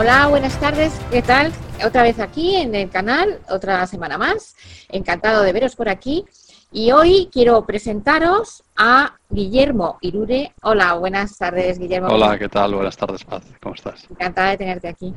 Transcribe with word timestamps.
Hola, 0.00 0.28
buenas 0.28 0.58
tardes, 0.58 0.98
¿qué 1.10 1.20
tal? 1.20 1.52
Otra 1.84 2.02
vez 2.02 2.18
aquí 2.20 2.56
en 2.56 2.74
el 2.74 2.88
canal, 2.88 3.38
otra 3.50 3.86
semana 3.86 4.16
más. 4.16 4.56
Encantado 4.88 5.42
de 5.42 5.52
veros 5.52 5.76
por 5.76 5.90
aquí. 5.90 6.24
Y 6.72 6.90
hoy 6.90 7.28
quiero 7.30 7.66
presentaros 7.66 8.64
a 8.78 9.18
Guillermo 9.28 9.98
Irure. 10.00 10.54
Hola, 10.62 10.94
buenas 10.94 11.36
tardes, 11.36 11.78
Guillermo. 11.78 12.08
Hola, 12.08 12.38
¿qué 12.38 12.48
tal? 12.48 12.76
Buenas 12.76 12.96
tardes, 12.96 13.22
Paz. 13.24 13.42
¿Cómo 13.60 13.74
estás? 13.74 14.06
Encantada 14.10 14.52
de 14.52 14.56
tenerte 14.56 14.88
aquí. 14.88 15.12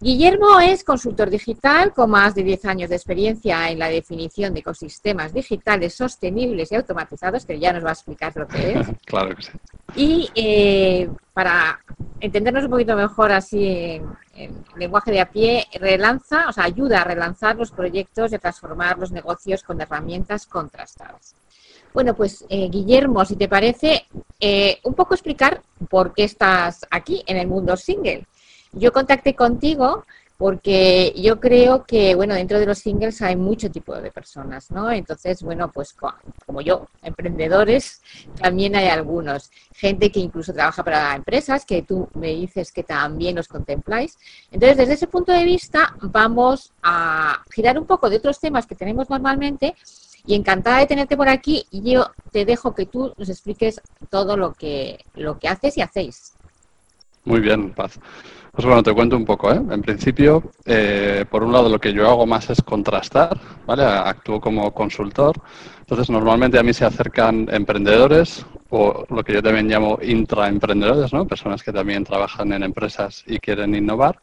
Guillermo 0.00 0.60
es 0.60 0.84
consultor 0.84 1.28
digital 1.28 1.92
con 1.92 2.10
más 2.10 2.32
de 2.36 2.44
10 2.44 2.64
años 2.66 2.88
de 2.88 2.94
experiencia 2.94 3.68
en 3.68 3.80
la 3.80 3.88
definición 3.88 4.54
de 4.54 4.60
ecosistemas 4.60 5.34
digitales 5.34 5.94
sostenibles 5.94 6.70
y 6.70 6.76
automatizados, 6.76 7.44
que 7.44 7.58
ya 7.58 7.72
nos 7.72 7.84
va 7.84 7.88
a 7.88 7.92
explicar 7.94 8.32
lo 8.36 8.46
que 8.46 8.74
es. 8.74 8.86
claro 9.04 9.34
que 9.34 9.42
sí. 9.42 9.50
Y 9.96 10.30
eh, 10.36 11.10
para 11.32 11.80
entendernos 12.20 12.64
un 12.64 12.70
poquito 12.70 12.94
mejor 12.94 13.32
así 13.32 14.00
en, 14.34 14.64
lenguaje 14.76 15.10
de 15.10 15.20
a 15.20 15.30
pie, 15.30 15.66
relanza, 15.80 16.48
o 16.48 16.52
sea, 16.52 16.64
ayuda 16.64 17.00
a 17.00 17.04
relanzar 17.04 17.56
los 17.56 17.72
proyectos 17.72 18.30
y 18.30 18.36
a 18.36 18.38
transformar 18.38 18.98
los 18.98 19.10
negocios 19.10 19.64
con 19.64 19.80
herramientas 19.80 20.46
contrastadas. 20.46 21.34
Bueno, 21.92 22.14
pues 22.14 22.44
eh, 22.48 22.68
Guillermo, 22.70 23.24
si 23.24 23.34
te 23.34 23.48
parece, 23.48 24.06
eh, 24.38 24.78
un 24.84 24.94
poco 24.94 25.14
explicar 25.14 25.60
por 25.90 26.14
qué 26.14 26.22
estás 26.22 26.86
aquí 26.88 27.24
en 27.26 27.38
el 27.38 27.48
mundo 27.48 27.76
single. 27.76 28.24
Yo 28.72 28.92
contacté 28.92 29.34
contigo 29.34 30.04
porque 30.38 31.12
yo 31.16 31.40
creo 31.40 31.84
que, 31.84 32.14
bueno, 32.14 32.32
dentro 32.32 32.60
de 32.60 32.66
los 32.66 32.78
singles 32.78 33.20
hay 33.22 33.34
mucho 33.34 33.72
tipo 33.72 33.96
de 33.96 34.12
personas, 34.12 34.70
¿no? 34.70 34.88
Entonces, 34.88 35.42
bueno, 35.42 35.72
pues 35.72 35.96
como 36.46 36.60
yo, 36.60 36.86
emprendedores, 37.02 38.00
también 38.40 38.76
hay 38.76 38.86
algunos. 38.86 39.50
Gente 39.74 40.12
que 40.12 40.20
incluso 40.20 40.52
trabaja 40.52 40.84
para 40.84 41.16
empresas, 41.16 41.64
que 41.64 41.82
tú 41.82 42.08
me 42.14 42.28
dices 42.28 42.70
que 42.70 42.84
también 42.84 43.34
los 43.34 43.48
contempláis. 43.48 44.16
Entonces, 44.52 44.76
desde 44.76 44.92
ese 44.92 45.08
punto 45.08 45.32
de 45.32 45.42
vista, 45.42 45.96
vamos 46.02 46.72
a 46.84 47.42
girar 47.50 47.76
un 47.76 47.86
poco 47.86 48.08
de 48.08 48.18
otros 48.18 48.38
temas 48.38 48.64
que 48.64 48.76
tenemos 48.76 49.10
normalmente 49.10 49.74
y 50.24 50.36
encantada 50.36 50.78
de 50.78 50.86
tenerte 50.86 51.16
por 51.16 51.28
aquí 51.28 51.66
y 51.72 51.94
yo 51.94 52.12
te 52.30 52.44
dejo 52.44 52.76
que 52.76 52.86
tú 52.86 53.12
nos 53.18 53.28
expliques 53.28 53.80
todo 54.08 54.36
lo 54.36 54.52
que, 54.52 55.04
lo 55.14 55.36
que 55.40 55.48
haces 55.48 55.76
y 55.78 55.82
hacéis. 55.82 56.34
Muy 57.24 57.40
bien, 57.40 57.74
Paz. 57.74 57.98
Pues 58.58 58.66
bueno, 58.66 58.82
te 58.82 58.92
cuento 58.92 59.16
un 59.16 59.24
poco. 59.24 59.52
¿eh? 59.52 59.62
En 59.70 59.82
principio, 59.82 60.50
eh, 60.66 61.24
por 61.30 61.44
un 61.44 61.52
lado, 61.52 61.68
lo 61.68 61.78
que 61.78 61.92
yo 61.92 62.08
hago 62.08 62.26
más 62.26 62.50
es 62.50 62.60
contrastar, 62.60 63.38
¿vale? 63.64 63.84
Actúo 63.84 64.40
como 64.40 64.74
consultor. 64.74 65.36
Entonces, 65.78 66.10
normalmente 66.10 66.58
a 66.58 66.64
mí 66.64 66.72
se 66.72 66.84
acercan 66.84 67.46
emprendedores 67.52 68.44
o 68.70 69.06
lo 69.10 69.22
que 69.22 69.34
yo 69.34 69.44
también 69.44 69.68
llamo 69.68 70.00
intraemprendedores, 70.02 71.12
¿no? 71.12 71.24
Personas 71.24 71.62
que 71.62 71.72
también 71.72 72.02
trabajan 72.02 72.52
en 72.52 72.64
empresas 72.64 73.22
y 73.28 73.38
quieren 73.38 73.76
innovar, 73.76 74.18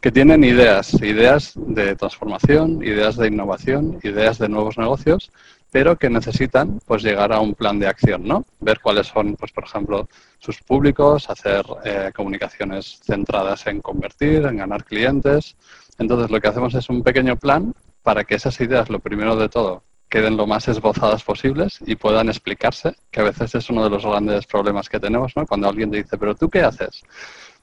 que 0.00 0.10
tienen 0.10 0.42
ideas, 0.42 0.92
ideas 0.94 1.52
de 1.54 1.94
transformación, 1.94 2.82
ideas 2.82 3.16
de 3.16 3.28
innovación, 3.28 4.00
ideas 4.02 4.38
de 4.38 4.48
nuevos 4.48 4.78
negocios 4.78 5.30
pero 5.76 5.98
que 5.98 6.08
necesitan 6.08 6.80
pues 6.86 7.02
llegar 7.02 7.34
a 7.34 7.40
un 7.40 7.54
plan 7.54 7.78
de 7.78 7.86
acción, 7.86 8.24
¿no? 8.24 8.46
Ver 8.60 8.80
cuáles 8.80 9.08
son, 9.08 9.36
pues 9.36 9.52
por 9.52 9.64
ejemplo, 9.64 10.08
sus 10.38 10.62
públicos, 10.62 11.28
hacer 11.28 11.66
eh, 11.84 12.12
comunicaciones 12.16 12.98
centradas 13.04 13.66
en 13.66 13.82
convertir, 13.82 14.46
en 14.46 14.56
ganar 14.56 14.84
clientes. 14.84 15.54
Entonces 15.98 16.30
lo 16.30 16.40
que 16.40 16.48
hacemos 16.48 16.74
es 16.74 16.88
un 16.88 17.02
pequeño 17.02 17.36
plan 17.36 17.74
para 18.02 18.24
que 18.24 18.36
esas 18.36 18.58
ideas, 18.62 18.88
lo 18.88 19.00
primero 19.00 19.36
de 19.36 19.50
todo, 19.50 19.82
queden 20.08 20.38
lo 20.38 20.46
más 20.46 20.66
esbozadas 20.66 21.22
posibles 21.22 21.78
y 21.86 21.94
puedan 21.94 22.30
explicarse, 22.30 22.94
que 23.10 23.20
a 23.20 23.24
veces 23.24 23.54
es 23.54 23.68
uno 23.68 23.84
de 23.84 23.90
los 23.90 24.06
grandes 24.06 24.46
problemas 24.46 24.88
que 24.88 24.98
tenemos, 24.98 25.36
¿no? 25.36 25.46
Cuando 25.46 25.68
alguien 25.68 25.90
te 25.90 25.98
dice, 25.98 26.16
pero 26.16 26.34
tú 26.34 26.48
qué 26.48 26.62
haces? 26.62 27.02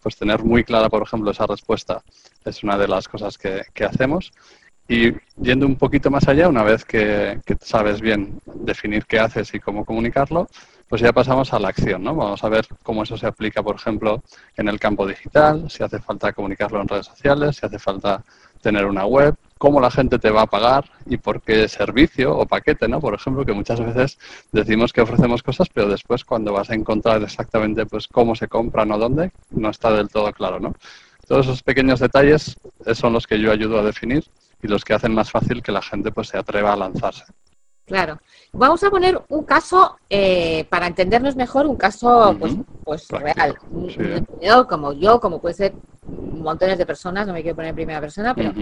Pues 0.03 0.17
tener 0.17 0.43
muy 0.43 0.63
clara, 0.63 0.87
por 0.87 1.01
ejemplo, 1.01 1.31
esa 1.31 1.47
respuesta 1.47 2.03
es 2.45 2.63
una 2.63 2.77
de 2.77 2.87
las 2.87 3.07
cosas 3.07 3.39
que, 3.39 3.63
que 3.73 3.85
hacemos 3.85 4.31
y 4.87 5.13
yendo 5.41 5.65
un 5.65 5.75
poquito 5.75 6.11
más 6.11 6.27
allá, 6.27 6.49
una 6.49 6.63
vez 6.63 6.85
que, 6.85 7.39
sabes 7.61 8.01
bien 8.01 8.39
definir 8.53 9.05
qué 9.05 9.19
haces 9.19 9.53
y 9.53 9.59
cómo 9.59 9.85
comunicarlo, 9.85 10.47
pues 10.87 11.01
ya 11.01 11.13
pasamos 11.13 11.53
a 11.53 11.59
la 11.59 11.69
acción, 11.69 12.03
¿no? 12.03 12.13
Vamos 12.15 12.43
a 12.43 12.49
ver 12.49 12.67
cómo 12.83 13.03
eso 13.03 13.17
se 13.17 13.25
aplica, 13.25 13.63
por 13.63 13.77
ejemplo, 13.77 14.21
en 14.57 14.67
el 14.67 14.79
campo 14.79 15.07
digital, 15.07 15.69
si 15.69 15.83
hace 15.83 15.99
falta 15.99 16.33
comunicarlo 16.33 16.81
en 16.81 16.87
redes 16.87 17.07
sociales, 17.07 17.55
si 17.55 17.65
hace 17.65 17.79
falta 17.79 18.23
tener 18.61 18.85
una 18.85 19.05
web, 19.05 19.35
cómo 19.57 19.79
la 19.79 19.89
gente 19.89 20.19
te 20.19 20.29
va 20.29 20.41
a 20.41 20.47
pagar 20.47 20.85
y 21.05 21.17
por 21.17 21.41
qué 21.41 21.67
servicio 21.67 22.37
o 22.37 22.45
paquete, 22.45 22.87
¿no? 22.87 22.99
Por 22.99 23.13
ejemplo, 23.13 23.45
que 23.45 23.53
muchas 23.53 23.79
veces 23.79 24.19
decimos 24.51 24.91
que 24.91 25.01
ofrecemos 25.01 25.41
cosas, 25.41 25.69
pero 25.73 25.87
después 25.87 26.23
cuando 26.25 26.53
vas 26.53 26.69
a 26.69 26.75
encontrar 26.75 27.23
exactamente 27.23 27.85
pues 27.85 28.07
cómo 28.07 28.35
se 28.35 28.47
compran 28.47 28.91
o 28.91 28.97
dónde, 28.97 29.31
no 29.51 29.69
está 29.69 29.91
del 29.91 30.09
todo 30.09 30.31
claro, 30.33 30.59
¿no? 30.59 30.73
Todos 31.27 31.45
esos 31.45 31.63
pequeños 31.63 32.01
detalles 32.01 32.57
son 32.93 33.13
los 33.13 33.25
que 33.25 33.39
yo 33.39 33.51
ayudo 33.51 33.79
a 33.79 33.83
definir 33.83 34.23
y 34.63 34.67
los 34.67 34.83
que 34.83 34.93
hacen 34.93 35.13
más 35.13 35.29
fácil 35.29 35.61
que 35.61 35.71
la 35.71 35.81
gente 35.81 36.11
pues 36.11 36.29
se 36.29 36.37
atreva 36.37 36.73
a 36.73 36.77
lanzarse. 36.77 37.25
Claro. 37.85 38.19
Vamos 38.53 38.81
a 38.83 38.89
poner 38.89 39.21
un 39.27 39.43
caso, 39.43 39.97
eh, 40.09 40.65
para 40.69 40.87
entendernos 40.87 41.35
mejor, 41.35 41.67
un 41.67 41.75
caso 41.75 42.35
pues, 42.39 42.55
pues 42.83 43.07
real. 43.09 43.57
Yo, 44.41 44.65
como 44.67 44.93
yo, 44.93 45.19
como 45.19 45.41
puede 45.41 45.55
ser 45.55 45.73
montones 46.07 46.77
de 46.77 46.85
personas, 46.85 47.27
no 47.27 47.33
me 47.33 47.41
quiero 47.41 47.55
poner 47.55 47.69
en 47.69 47.75
primera 47.75 47.99
persona, 47.99 48.33
pero 48.33 48.53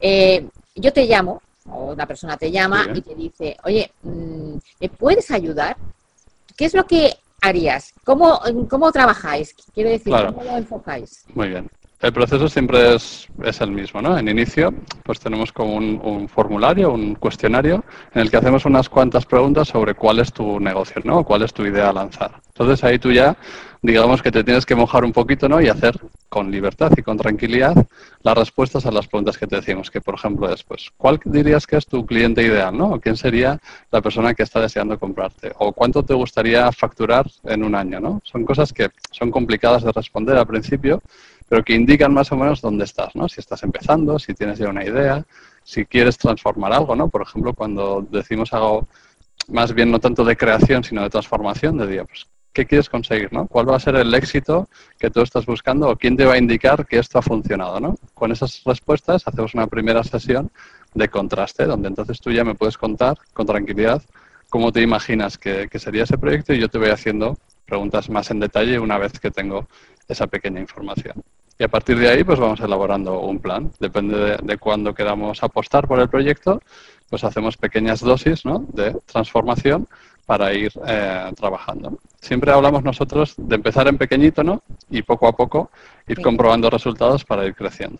eh, 0.00 0.48
yo 0.74 0.92
te 0.92 1.06
llamo, 1.06 1.40
o 1.70 1.92
una 1.92 2.06
persona 2.06 2.36
te 2.36 2.50
llama 2.50 2.86
y 2.92 3.00
te 3.00 3.14
dice, 3.14 3.56
oye, 3.64 3.92
mm, 4.02 4.56
¿me 4.80 4.88
puedes 4.88 5.30
ayudar? 5.30 5.76
¿Qué 6.56 6.64
es 6.64 6.74
lo 6.74 6.84
que 6.84 7.14
harías? 7.42 7.94
¿Cómo, 8.04 8.40
cómo 8.68 8.90
trabajáis? 8.90 9.54
Quiero 9.72 9.90
decir, 9.90 10.12
¿cómo 10.12 10.42
lo 10.42 10.56
enfocáis? 10.56 11.24
Muy 11.32 11.48
bien. 11.48 11.70
El 12.04 12.12
proceso 12.12 12.50
siempre 12.50 12.96
es, 12.96 13.26
el 13.62 13.70
mismo, 13.70 14.02
¿no? 14.02 14.18
En 14.18 14.28
inicio, 14.28 14.74
pues 15.04 15.18
tenemos 15.20 15.50
como 15.52 15.76
un, 15.76 16.28
formulario, 16.28 16.92
un 16.92 17.14
cuestionario, 17.14 17.82
en 18.12 18.20
el 18.20 18.30
que 18.30 18.36
hacemos 18.36 18.66
unas 18.66 18.90
cuantas 18.90 19.24
preguntas 19.24 19.68
sobre 19.68 19.94
cuál 19.94 20.18
es 20.18 20.30
tu 20.30 20.60
negocio, 20.60 21.00
¿no? 21.02 21.24
Cuál 21.24 21.44
es 21.44 21.54
tu 21.54 21.64
idea 21.64 21.88
a 21.88 21.94
lanzar. 21.94 22.32
Entonces 22.48 22.84
ahí 22.84 22.98
tú 22.98 23.10
ya, 23.10 23.34
digamos 23.84 24.22
que 24.22 24.32
te 24.32 24.42
tienes 24.42 24.64
que 24.64 24.74
mojar 24.74 25.04
un 25.04 25.12
poquito, 25.12 25.46
¿no? 25.46 25.60
Y 25.60 25.68
hacer 25.68 26.00
con 26.30 26.50
libertad 26.50 26.90
y 26.96 27.02
con 27.02 27.18
tranquilidad 27.18 27.74
las 28.22 28.38
respuestas 28.38 28.86
a 28.86 28.90
las 28.90 29.06
preguntas 29.06 29.36
que 29.36 29.46
te 29.46 29.56
decimos, 29.56 29.90
que 29.90 30.00
por 30.00 30.14
ejemplo 30.14 30.50
es, 30.50 30.64
pues, 30.64 30.90
¿cuál 30.96 31.20
dirías 31.26 31.66
que 31.66 31.76
es 31.76 31.86
tu 31.86 32.06
cliente 32.06 32.42
ideal, 32.42 32.74
¿no? 32.74 32.98
¿Quién 32.98 33.18
sería 33.18 33.60
la 33.90 34.00
persona 34.00 34.32
que 34.32 34.42
está 34.42 34.62
deseando 34.62 34.98
comprarte? 34.98 35.52
¿O 35.58 35.74
cuánto 35.74 36.02
te 36.02 36.14
gustaría 36.14 36.72
facturar 36.72 37.30
en 37.44 37.62
un 37.62 37.74
año, 37.74 38.00
¿no? 38.00 38.22
Son 38.24 38.46
cosas 38.46 38.72
que 38.72 38.88
son 39.10 39.30
complicadas 39.30 39.84
de 39.84 39.92
responder 39.92 40.38
al 40.38 40.46
principio, 40.46 41.02
pero 41.46 41.62
que 41.62 41.74
indican 41.74 42.14
más 42.14 42.32
o 42.32 42.36
menos 42.36 42.62
dónde 42.62 42.84
estás, 42.84 43.14
¿no? 43.14 43.28
Si 43.28 43.40
estás 43.40 43.62
empezando, 43.64 44.18
si 44.18 44.32
tienes 44.32 44.58
ya 44.58 44.70
una 44.70 44.82
idea, 44.82 45.22
si 45.62 45.84
quieres 45.84 46.16
transformar 46.16 46.72
algo, 46.72 46.96
¿no? 46.96 47.08
Por 47.08 47.20
ejemplo, 47.20 47.52
cuando 47.52 48.00
decimos 48.10 48.50
algo 48.54 48.88
más 49.48 49.74
bien 49.74 49.90
no 49.90 50.00
tanto 50.00 50.24
de 50.24 50.38
creación, 50.38 50.82
sino 50.82 51.02
de 51.02 51.10
transformación, 51.10 51.76
de 51.76 51.86
día, 51.86 52.04
pues, 52.06 52.26
¿qué 52.54 52.64
quieres 52.64 52.88
conseguir, 52.88 53.32
no? 53.32 53.46
¿Cuál 53.46 53.68
va 53.68 53.76
a 53.76 53.80
ser 53.80 53.96
el 53.96 54.14
éxito 54.14 54.68
que 54.98 55.10
tú 55.10 55.20
estás 55.20 55.44
buscando 55.44 55.90
o 55.90 55.96
quién 55.96 56.16
te 56.16 56.24
va 56.24 56.34
a 56.34 56.38
indicar 56.38 56.86
que 56.86 56.98
esto 56.98 57.18
ha 57.18 57.22
funcionado, 57.22 57.80
no? 57.80 57.96
Con 58.14 58.32
esas 58.32 58.62
respuestas 58.64 59.26
hacemos 59.26 59.54
una 59.54 59.66
primera 59.66 60.02
sesión 60.04 60.50
de 60.94 61.08
contraste, 61.08 61.66
donde 61.66 61.88
entonces 61.88 62.20
tú 62.20 62.30
ya 62.30 62.44
me 62.44 62.54
puedes 62.54 62.78
contar 62.78 63.18
con 63.34 63.44
tranquilidad 63.44 64.00
cómo 64.48 64.70
te 64.72 64.80
imaginas 64.80 65.36
que, 65.36 65.68
que 65.68 65.78
sería 65.78 66.04
ese 66.04 66.16
proyecto 66.16 66.54
y 66.54 66.60
yo 66.60 66.68
te 66.68 66.78
voy 66.78 66.90
haciendo 66.90 67.36
preguntas 67.66 68.08
más 68.08 68.30
en 68.30 68.40
detalle 68.40 68.78
una 68.78 68.98
vez 68.98 69.18
que 69.18 69.30
tengo 69.30 69.66
esa 70.08 70.26
pequeña 70.28 70.60
información. 70.60 71.22
Y 71.58 71.64
a 71.64 71.68
partir 71.68 71.98
de 71.98 72.08
ahí, 72.08 72.24
pues 72.24 72.40
vamos 72.40 72.60
elaborando 72.60 73.20
un 73.20 73.38
plan. 73.38 73.70
Depende 73.78 74.36
de, 74.42 74.58
cuándo 74.58 74.92
queramos 74.92 75.42
apostar 75.42 75.86
por 75.86 76.00
el 76.00 76.08
proyecto, 76.08 76.60
pues 77.08 77.22
hacemos 77.22 77.56
pequeñas 77.56 78.00
dosis 78.00 78.44
¿no? 78.44 78.64
de 78.72 78.96
transformación 79.06 79.86
para 80.26 80.52
ir 80.54 80.72
eh, 80.86 81.32
trabajando. 81.36 81.98
Siempre 82.20 82.52
hablamos 82.52 82.82
nosotros 82.82 83.34
de 83.36 83.54
empezar 83.56 83.86
en 83.88 83.98
pequeñito 83.98 84.42
¿no? 84.42 84.62
y 84.90 85.02
poco 85.02 85.26
a 85.28 85.32
poco 85.32 85.70
ir 86.06 86.20
comprobando 86.20 86.70
resultados 86.70 87.24
para 87.24 87.46
ir 87.46 87.54
creciendo. 87.54 87.98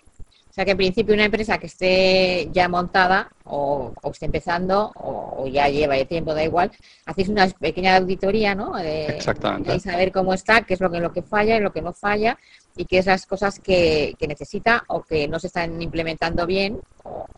sea 0.50 0.64
que 0.64 0.70
en 0.70 0.76
principio 0.76 1.14
una 1.14 1.26
empresa 1.26 1.58
que 1.58 1.66
esté 1.66 2.48
ya 2.50 2.68
montada 2.68 3.28
o, 3.44 3.92
esté 4.10 4.26
empezando 4.26 4.92
o, 4.94 5.46
ya 5.48 5.68
lleva 5.68 6.02
tiempo, 6.04 6.32
da 6.32 6.42
igual, 6.42 6.70
hacéis 7.04 7.28
una 7.28 7.46
pequeña 7.48 7.96
auditoría, 7.96 8.54
¿no? 8.54 8.78
Exactamente. 8.78 9.78
saber 9.80 10.10
cómo 10.10 10.32
está, 10.32 10.62
qué 10.62 10.74
es 10.74 10.80
lo 10.80 10.90
que, 10.90 11.00
lo 11.00 11.12
que 11.12 11.22
falla 11.22 11.56
y 11.56 11.60
lo 11.60 11.72
que 11.72 11.82
no 11.82 11.92
falla 11.92 12.38
y 12.76 12.86
qué 12.86 12.98
es 12.98 13.06
las 13.06 13.26
cosas 13.26 13.60
que, 13.60 14.16
necesita 14.26 14.84
o 14.88 15.02
que 15.02 15.28
no 15.28 15.38
se 15.38 15.48
están 15.48 15.82
implementando 15.82 16.46
bien. 16.46 16.80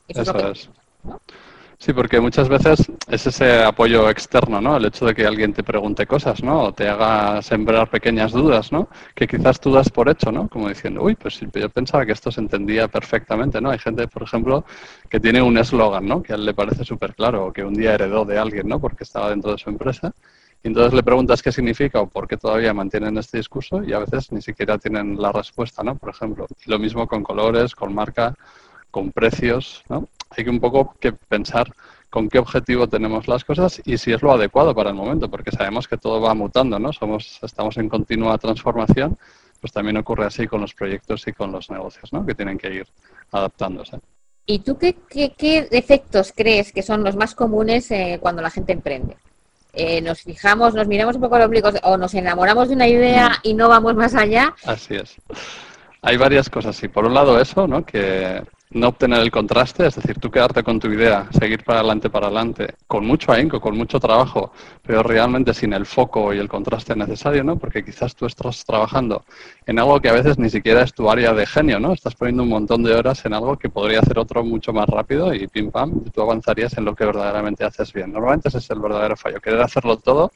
eso, 0.06 0.50
es. 0.50 0.70
Sí, 1.78 1.92
porque 1.92 2.20
muchas 2.20 2.48
veces 2.48 2.90
es 3.06 3.26
ese 3.26 3.62
apoyo 3.62 4.08
externo, 4.08 4.60
¿no? 4.62 4.78
El 4.78 4.86
hecho 4.86 5.04
de 5.04 5.14
que 5.14 5.26
alguien 5.26 5.52
te 5.52 5.62
pregunte 5.62 6.06
cosas, 6.06 6.42
¿no? 6.42 6.62
O 6.64 6.72
te 6.72 6.88
haga 6.88 7.42
sembrar 7.42 7.90
pequeñas 7.90 8.32
dudas, 8.32 8.72
¿no? 8.72 8.88
Que 9.14 9.26
quizás 9.26 9.60
tú 9.60 9.70
das 9.72 9.90
por 9.90 10.08
hecho, 10.08 10.32
¿no? 10.32 10.48
Como 10.48 10.68
diciendo, 10.70 11.02
uy, 11.02 11.14
pues 11.16 11.38
yo 11.38 11.68
pensaba 11.68 12.06
que 12.06 12.12
esto 12.12 12.30
se 12.32 12.40
entendía 12.40 12.88
perfectamente, 12.88 13.60
¿no? 13.60 13.70
Hay 13.70 13.78
gente, 13.78 14.08
por 14.08 14.22
ejemplo, 14.22 14.64
que 15.10 15.20
tiene 15.20 15.42
un 15.42 15.58
eslogan, 15.58 16.06
¿no? 16.06 16.22
Que 16.22 16.32
a 16.32 16.36
él 16.36 16.46
le 16.46 16.54
parece 16.54 16.82
súper 16.84 17.14
claro, 17.14 17.46
o 17.46 17.52
que 17.52 17.62
un 17.62 17.74
día 17.74 17.94
heredó 17.94 18.24
de 18.24 18.38
alguien, 18.38 18.68
¿no? 18.68 18.80
Porque 18.80 19.04
estaba 19.04 19.28
dentro 19.30 19.52
de 19.52 19.58
su 19.58 19.68
empresa. 19.68 20.12
Y 20.64 20.68
entonces 20.68 20.94
le 20.94 21.02
preguntas 21.02 21.42
qué 21.42 21.52
significa 21.52 22.00
o 22.00 22.08
por 22.08 22.26
qué 22.26 22.38
todavía 22.38 22.72
mantienen 22.72 23.18
este 23.18 23.36
discurso 23.36 23.84
y 23.84 23.92
a 23.92 23.98
veces 24.00 24.32
ni 24.32 24.40
siquiera 24.40 24.78
tienen 24.78 25.20
la 25.20 25.30
respuesta, 25.30 25.82
¿no? 25.82 25.94
Por 25.96 26.08
ejemplo. 26.08 26.46
Lo 26.66 26.78
mismo 26.78 27.06
con 27.06 27.22
colores, 27.22 27.74
con 27.74 27.94
marca, 27.94 28.34
con 28.90 29.12
precios, 29.12 29.84
¿no? 29.90 30.08
Hay 30.30 30.44
que 30.44 30.50
un 30.50 30.60
poco 30.60 30.94
que 31.00 31.12
pensar 31.12 31.72
con 32.10 32.28
qué 32.28 32.38
objetivo 32.38 32.88
tenemos 32.88 33.28
las 33.28 33.44
cosas 33.44 33.80
y 33.84 33.98
si 33.98 34.12
es 34.12 34.22
lo 34.22 34.32
adecuado 34.32 34.74
para 34.74 34.90
el 34.90 34.96
momento, 34.96 35.30
porque 35.30 35.50
sabemos 35.50 35.88
que 35.88 35.96
todo 35.96 36.20
va 36.20 36.34
mutando, 36.34 36.78
¿no? 36.78 36.92
Somos, 36.92 37.40
estamos 37.42 37.76
en 37.76 37.88
continua 37.88 38.38
transformación, 38.38 39.18
pues 39.60 39.72
también 39.72 39.96
ocurre 39.96 40.26
así 40.26 40.46
con 40.46 40.60
los 40.60 40.74
proyectos 40.74 41.26
y 41.26 41.32
con 41.32 41.52
los 41.52 41.70
negocios, 41.70 42.12
¿no? 42.12 42.24
Que 42.24 42.34
tienen 42.34 42.58
que 42.58 42.72
ir 42.72 42.86
adaptándose. 43.32 43.98
¿Y 44.46 44.60
tú 44.60 44.78
qué, 44.78 44.96
qué, 45.08 45.34
qué 45.36 45.68
efectos 45.72 46.32
crees 46.34 46.72
que 46.72 46.82
son 46.82 47.02
los 47.02 47.16
más 47.16 47.34
comunes 47.34 47.90
eh, 47.90 48.18
cuando 48.20 48.42
la 48.42 48.50
gente 48.50 48.72
emprende? 48.72 49.16
Eh, 49.72 50.00
nos 50.00 50.22
fijamos, 50.22 50.74
nos 50.74 50.86
miramos 50.86 51.16
un 51.16 51.22
poco 51.22 51.36
los 51.36 51.46
ombligos 51.46 51.74
o 51.82 51.98
nos 51.98 52.14
enamoramos 52.14 52.68
de 52.68 52.76
una 52.76 52.88
idea 52.88 53.32
y 53.42 53.52
no 53.52 53.68
vamos 53.68 53.94
más 53.94 54.14
allá. 54.14 54.54
Así 54.64 54.94
es. 54.94 55.16
Hay 56.00 56.16
varias 56.16 56.48
cosas, 56.48 56.76
sí. 56.76 56.88
Por 56.88 57.04
un 57.04 57.12
lado 57.12 57.38
eso, 57.38 57.66
¿no? 57.66 57.84
Que 57.84 58.42
no 58.70 58.88
obtener 58.88 59.20
el 59.20 59.30
contraste, 59.30 59.86
es 59.86 59.94
decir, 59.94 60.18
tú 60.18 60.30
quedarte 60.30 60.62
con 60.64 60.80
tu 60.80 60.88
idea, 60.88 61.28
seguir 61.38 61.62
para 61.62 61.80
adelante, 61.80 62.10
para 62.10 62.26
adelante, 62.26 62.74
con 62.88 63.06
mucho 63.06 63.30
ahínco, 63.30 63.60
con 63.60 63.76
mucho 63.76 64.00
trabajo, 64.00 64.52
pero 64.82 65.02
realmente 65.04 65.54
sin 65.54 65.72
el 65.72 65.86
foco 65.86 66.34
y 66.34 66.38
el 66.38 66.48
contraste 66.48 66.96
necesario, 66.96 67.44
¿no? 67.44 67.56
Porque 67.56 67.84
quizás 67.84 68.16
tú 68.16 68.26
estás 68.26 68.64
trabajando 68.64 69.24
en 69.66 69.78
algo 69.78 70.00
que 70.00 70.08
a 70.08 70.12
veces 70.12 70.38
ni 70.38 70.50
siquiera 70.50 70.82
es 70.82 70.92
tu 70.92 71.08
área 71.08 71.32
de 71.32 71.46
genio, 71.46 71.78
¿no? 71.78 71.92
Estás 71.92 72.16
poniendo 72.16 72.42
un 72.42 72.48
montón 72.48 72.82
de 72.82 72.94
horas 72.94 73.24
en 73.24 73.34
algo 73.34 73.56
que 73.56 73.68
podría 73.68 74.00
hacer 74.00 74.18
otro 74.18 74.42
mucho 74.44 74.72
más 74.72 74.86
rápido 74.88 75.32
y 75.32 75.46
pim 75.46 75.70
pam, 75.70 76.04
tú 76.12 76.22
avanzarías 76.22 76.76
en 76.76 76.84
lo 76.84 76.94
que 76.94 77.04
verdaderamente 77.04 77.64
haces 77.64 77.92
bien. 77.92 78.12
Normalmente 78.12 78.48
ese 78.48 78.58
es 78.58 78.70
el 78.70 78.80
verdadero 78.80 79.16
fallo, 79.16 79.40
querer 79.40 79.62
hacerlo 79.62 79.96
todo 79.96 80.32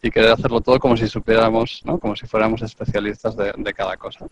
y 0.00 0.10
querer 0.10 0.32
hacerlo 0.32 0.60
todo 0.60 0.78
como 0.78 0.96
si 0.96 1.08
supiéramos, 1.08 1.80
¿no? 1.84 1.98
Como 1.98 2.14
si 2.14 2.26
fuéramos 2.26 2.62
especialistas 2.62 3.36
de, 3.36 3.52
de 3.56 3.74
cada 3.74 3.96
cosa. 3.96 4.26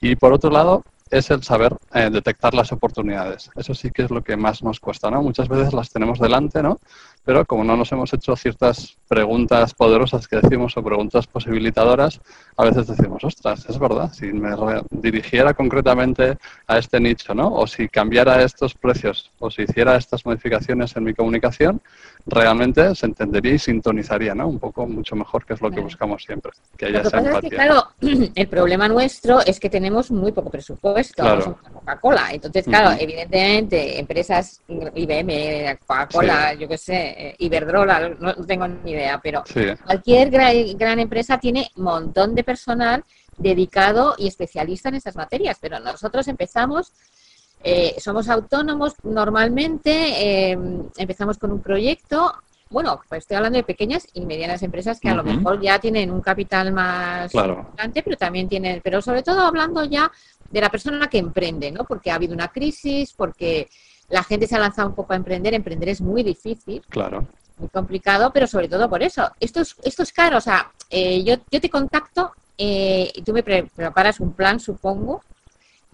Y 0.00 0.14
por 0.14 0.32
otro 0.32 0.50
lado, 0.50 0.84
es 1.10 1.30
el 1.30 1.42
saber 1.42 1.76
eh, 1.94 2.10
detectar 2.10 2.54
las 2.54 2.72
oportunidades. 2.72 3.50
Eso 3.56 3.74
sí 3.74 3.90
que 3.90 4.02
es 4.02 4.10
lo 4.10 4.22
que 4.22 4.36
más 4.36 4.62
nos 4.62 4.80
cuesta, 4.80 5.10
¿no? 5.10 5.22
Muchas 5.22 5.48
veces 5.48 5.72
las 5.72 5.90
tenemos 5.90 6.18
delante, 6.18 6.62
¿no? 6.62 6.80
Pero 7.26 7.44
como 7.44 7.64
no 7.64 7.76
nos 7.76 7.90
hemos 7.90 8.14
hecho 8.14 8.36
ciertas 8.36 8.96
preguntas 9.08 9.74
poderosas 9.74 10.28
que 10.28 10.36
decimos 10.36 10.76
o 10.76 10.82
preguntas 10.82 11.26
posibilitadoras, 11.26 12.20
a 12.56 12.64
veces 12.64 12.86
decimos, 12.86 13.24
ostras, 13.24 13.66
es 13.68 13.78
verdad, 13.80 14.12
si 14.12 14.26
me 14.26 14.54
dirigiera 14.90 15.52
concretamente 15.52 16.38
a 16.68 16.78
este 16.78 17.00
nicho, 17.00 17.34
¿no? 17.34 17.52
O 17.52 17.66
si 17.66 17.88
cambiara 17.88 18.42
estos 18.42 18.74
precios 18.74 19.32
o 19.40 19.50
si 19.50 19.62
hiciera 19.62 19.96
estas 19.96 20.24
modificaciones 20.24 20.96
en 20.96 21.02
mi 21.02 21.14
comunicación, 21.14 21.82
realmente 22.26 22.94
se 22.94 23.06
entendería 23.06 23.54
y 23.54 23.58
sintonizaría, 23.58 24.34
¿no? 24.34 24.46
Un 24.48 24.60
poco 24.60 24.86
mucho 24.86 25.16
mejor, 25.16 25.44
que 25.44 25.54
es 25.54 25.60
lo 25.60 25.70
que 25.70 25.80
buscamos 25.80 26.22
siempre, 26.22 26.52
que 26.76 26.86
haya 26.86 27.00
esa 27.00 27.18
empatía. 27.18 27.50
claro, 27.50 27.88
el 28.34 28.48
problema 28.48 28.88
nuestro 28.88 29.40
es 29.40 29.58
que 29.58 29.68
tenemos 29.68 30.12
muy 30.12 30.30
poco 30.30 30.50
presupuesto, 30.50 31.22
claro. 31.22 31.58
Coca-Cola. 31.72 32.28
Entonces, 32.32 32.64
claro, 32.64 32.96
evidentemente, 32.98 33.98
empresas 33.98 34.60
IBM, 34.68 35.78
Coca-Cola, 35.86 36.54
yo 36.54 36.68
qué 36.68 36.78
sé, 36.78 37.15
eh, 37.16 37.34
Iberdrola, 37.38 38.10
no, 38.10 38.34
tengo 38.46 38.68
ni 38.68 38.92
idea, 38.92 39.18
pero 39.22 39.42
cualquier 39.84 40.30
gran, 40.30 40.98
empresa 40.98 41.38
tiene 41.38 41.70
un 41.76 41.84
montón 41.84 42.34
de 42.34 42.44
personal 42.44 43.04
dedicado 43.38 44.14
y 44.18 44.28
especialista 44.28 44.88
en 44.90 44.96
estas 44.96 45.16
materias, 45.16 45.58
pero 45.60 45.80
nosotros 45.80 46.28
empezamos, 46.28 46.92
eh, 47.64 47.94
somos 47.98 48.28
autónomos 48.28 48.94
normalmente, 49.02 50.50
em, 50.50 50.88
empezamos 50.96 51.38
con 51.38 51.52
un 51.52 51.60
proyecto, 51.60 52.34
bueno, 52.68 53.00
pues 53.08 53.20
estoy 53.22 53.36
hablando 53.36 53.58
de 53.58 53.64
pequeñas 53.64 54.06
y 54.12 54.26
medianas 54.26 54.62
empresas 54.62 54.98
que 54.98 55.08
a 55.08 55.14
lo 55.14 55.22
mejor 55.22 55.60
ya 55.60 55.78
tienen 55.78 56.10
un 56.10 56.20
capital 56.20 56.72
más 56.72 57.32
importante, 57.32 58.02
pero 58.02 58.16
también 58.16 58.48
tienen, 58.48 58.80
pero 58.82 59.00
sobre 59.00 59.22
todo 59.22 59.40
hablando 59.40 59.84
ya 59.84 60.10
de 60.50 60.60
la 60.60 60.68
persona 60.68 61.06
que 61.08 61.18
emprende, 61.18 61.70
¿no? 61.70 61.84
Porque 61.84 62.10
ha 62.10 62.16
habido 62.16 62.34
una 62.34 62.48
crisis, 62.48 63.12
porque 63.12 63.68
la 64.08 64.22
gente 64.22 64.46
se 64.46 64.56
ha 64.56 64.58
lanzado 64.58 64.88
un 64.88 64.94
poco 64.94 65.12
a 65.12 65.16
emprender, 65.16 65.54
emprender 65.54 65.88
es 65.88 66.00
muy 66.00 66.22
difícil. 66.22 66.82
Claro. 66.88 67.26
Muy 67.58 67.68
complicado, 67.68 68.30
pero 68.32 68.46
sobre 68.46 68.68
todo 68.68 68.88
por 68.88 69.02
eso. 69.02 69.30
Esto 69.40 69.60
es, 69.60 69.76
esto 69.82 70.02
es 70.02 70.12
caro, 70.12 70.38
o 70.38 70.40
sea, 70.40 70.70
eh, 70.90 71.24
yo, 71.24 71.36
yo 71.50 71.60
te 71.60 71.70
contacto 71.70 72.32
eh, 72.58 73.10
y 73.14 73.22
tú 73.22 73.32
me 73.32 73.42
preparas 73.42 74.20
un 74.20 74.32
plan, 74.32 74.60
supongo, 74.60 75.22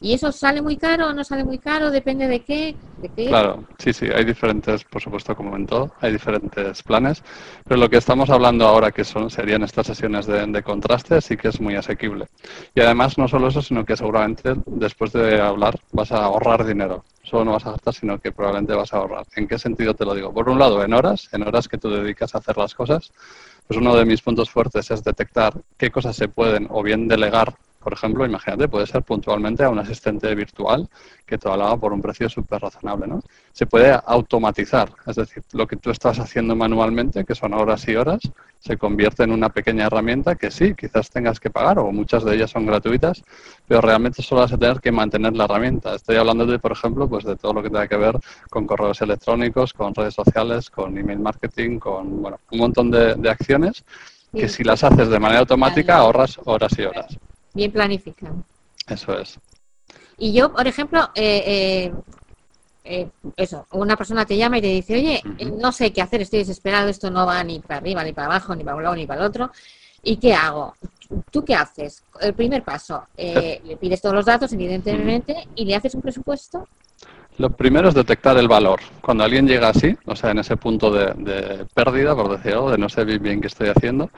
¿Y 0.03 0.15
eso 0.15 0.33
sale 0.33 0.61
muy 0.61 0.77
caro 0.77 1.09
o 1.09 1.13
no 1.13 1.23
sale 1.23 1.45
muy 1.45 1.59
caro? 1.59 1.91
¿Depende 1.91 2.27
de 2.27 2.41
qué? 2.41 2.77
Claro, 3.17 3.65
sí, 3.79 3.93
sí, 3.93 4.07
hay 4.15 4.25
diferentes, 4.25 4.85
por 4.85 5.03
supuesto, 5.03 5.35
como 5.35 5.57
en 5.57 5.67
todo, 5.67 5.91
hay 6.01 6.13
diferentes 6.13 6.83
planes, 6.85 7.23
pero 7.65 7.81
lo 7.81 7.89
que 7.89 7.97
estamos 7.97 8.31
hablando 8.31 8.67
ahora, 8.67 8.93
que 8.93 9.05
son 9.05 9.29
serían 9.29 9.63
estas 9.63 9.87
sesiones 9.89 10.27
de, 10.27 10.47
de 10.47 10.63
contraste, 10.63 11.21
sí 11.21 11.37
que 11.37 11.49
es 11.49 11.61
muy 11.61 11.75
asequible. 11.75 12.27
Y 12.75 12.81
además, 12.81 13.19
no 13.19 13.27
solo 13.27 13.49
eso, 13.49 13.63
sino 13.63 13.85
que 13.85 13.97
seguramente 13.97 14.55
después 14.67 15.13
de 15.13 15.41
hablar 15.41 15.79
vas 15.93 16.13
a 16.13 16.25
ahorrar 16.25 16.65
dinero. 16.65 17.05
Solo 17.23 17.45
no 17.45 17.53
vas 17.53 17.67
a 17.67 17.73
gastar, 17.73 17.95
sino 17.95 18.19
que 18.19 18.33
probablemente 18.33 18.75
vas 18.75 18.93
a 18.93 18.99
ahorrar. 18.99 19.25
¿En 19.37 19.47
qué 19.49 19.59
sentido 19.59 19.95
te 19.95 20.05
lo 20.05 20.15
digo? 20.15 20.33
Por 20.33 20.49
un 20.49 20.59
lado, 20.59 20.83
en 20.85 20.93
horas, 20.93 21.29
en 21.33 21.47
horas 21.47 21.69
que 21.69 21.79
tú 21.79 21.91
dedicas 21.91 22.35
a 22.35 22.39
hacer 22.39 22.57
las 22.57 22.75
cosas, 22.75 23.13
pues 23.67 23.79
uno 23.79 23.97
de 23.97 24.05
mis 24.05 24.21
puntos 24.21 24.51
fuertes 24.51 24.91
es 24.91 25.03
detectar 25.03 25.55
qué 25.77 25.91
cosas 25.91 26.17
se 26.17 26.29
pueden 26.29 26.67
o 26.71 26.83
bien 26.83 27.09
delegar 27.09 27.55
por 27.83 27.93
ejemplo, 27.93 28.25
imagínate, 28.25 28.69
puede 28.69 28.87
ser 28.87 29.03
puntualmente 29.03 29.65
a 29.65 29.71
un 29.71 29.79
asistente 29.79 30.35
virtual 30.35 30.89
que 31.27 31.39
te 31.39 31.49
haga 31.49 31.77
por 31.77 31.93
un 31.93 32.01
precio 32.01 32.29
súper 32.29 32.61
razonable. 32.61 33.07
¿no? 33.07 33.23
Se 33.53 33.67
puede 33.67 33.99
automatizar, 34.07 34.93
es 35.07 35.17
decir, 35.17 35.43
lo 35.53 35.67
que 35.67 35.77
tú 35.77 35.91
estás 35.91 36.19
haciendo 36.19 36.55
manualmente, 36.55 37.25
que 37.25 37.35
son 37.35 37.55
horas 37.55 37.87
y 37.89 37.97
horas, 37.97 38.21
se 38.59 38.77
convierte 38.77 39.25
en 39.25 39.33
una 39.33 39.49
pequeña 39.49 39.87
herramienta 39.87 40.37
que 40.37 40.51
sí, 40.51 40.75
quizás 40.75 41.11
tengas 41.11 41.41
que 41.41 41.51
pagar 41.51 41.81
o 41.81 41.91
muchas 41.91 42.25
de 42.25 42.37
ellas 42.37 42.51
son 42.51 42.65
gratuitas, 42.65 43.23
pero 43.67 43.81
realmente 43.81 44.23
solo 44.23 44.43
vas 44.43 44.53
a 44.53 44.59
tener 44.59 44.81
que 44.81 44.93
mantener 44.93 45.33
la 45.33 45.45
herramienta. 45.45 45.97
Estoy 45.97 46.17
hablando 46.17 46.47
de, 46.47 46.61
por 46.61 46.73
ejemplo, 46.73 47.09
pues 47.09 47.25
de 47.25 47.35
todo 47.35 47.55
lo 47.55 47.63
que 47.63 47.71
tenga 47.71 47.89
que 47.89 47.97
ver 47.97 48.17
con 48.51 48.67
correos 48.67 49.01
electrónicos, 49.03 49.73
con 49.73 49.95
redes 49.95 50.15
sociales, 50.15 50.71
con 50.71 50.97
email 50.97 51.19
marketing, 51.19 51.79
con 51.81 52.23
bueno, 52.23 52.39
un 52.53 52.59
montón 52.59 52.91
de, 52.91 53.17
de 53.17 53.31
acciones 53.31 53.85
que 54.33 54.49
si 54.49 54.65
las 54.65 54.83
haces 54.83 55.09
de 55.09 55.19
manera 55.19 55.41
automática 55.41 55.97
ahorras 55.97 56.39
horas 56.45 56.73
y 56.79 56.83
horas 56.83 57.19
bien 57.55 57.73
planificado. 57.73 58.45
Eso 58.87 59.19
es. 59.19 59.39
Y 60.19 60.33
yo, 60.33 60.53
por 60.53 60.67
ejemplo, 60.67 61.11
eh, 61.15 61.43
eh, 61.47 61.93
eh, 62.85 63.09
eso, 63.37 63.67
una 63.73 63.97
persona 63.97 64.25
te 64.25 64.37
llama 64.37 64.59
y 64.59 64.61
te 64.61 64.67
dice, 64.69 64.95
oye, 64.95 65.23
no 65.61 65.73
sé 65.73 65.93
qué 65.93 66.03
hacer, 66.03 66.23
estoy 66.23 66.41
desesperado, 66.41 66.89
esto 66.89 67.11
no 67.11 67.27
va 67.27 67.43
ni 67.43 67.61
para 67.61 67.79
arriba, 67.79 68.05
ni 68.05 68.13
para 68.13 68.27
abajo, 68.27 68.55
ni 68.55 68.65
para 68.65 68.77
un 68.77 68.83
lado, 68.83 68.97
ni 68.97 69.07
para 69.07 69.21
el 69.21 69.27
otro. 69.27 69.51
¿Y 70.03 70.17
qué 70.17 70.35
hago? 70.35 70.75
¿Tú 71.31 71.45
qué 71.45 71.55
haces? 71.55 72.03
El 72.21 72.35
primer 72.35 72.65
paso, 72.65 73.05
le 73.17 73.77
pides 73.81 74.01
todos 74.01 74.15
los 74.15 74.25
datos, 74.25 74.53
evidentemente, 74.53 75.47
y 75.55 75.65
le 75.65 75.77
haces 75.77 75.95
un 75.95 76.03
presupuesto. 76.03 76.67
Lo 77.39 77.51
primero 77.51 77.89
es 77.89 77.95
detectar 77.95 78.37
el 78.37 78.49
valor. 78.49 78.81
Cuando 79.01 79.25
alguien 79.25 79.47
llega 79.47 79.69
así, 79.69 79.97
o 80.07 80.15
sea, 80.15 80.33
en 80.33 80.39
ese 80.39 80.57
punto 80.57 80.91
de, 80.91 81.15
de 81.15 81.67
pérdida, 81.73 82.15
por 82.15 82.37
decirlo, 82.37 82.71
de 82.71 82.79
no 82.79 82.89
sé 82.89 83.05
bien 83.05 83.41
qué 83.41 83.47
estoy 83.47 83.69
haciendo, 83.69 84.11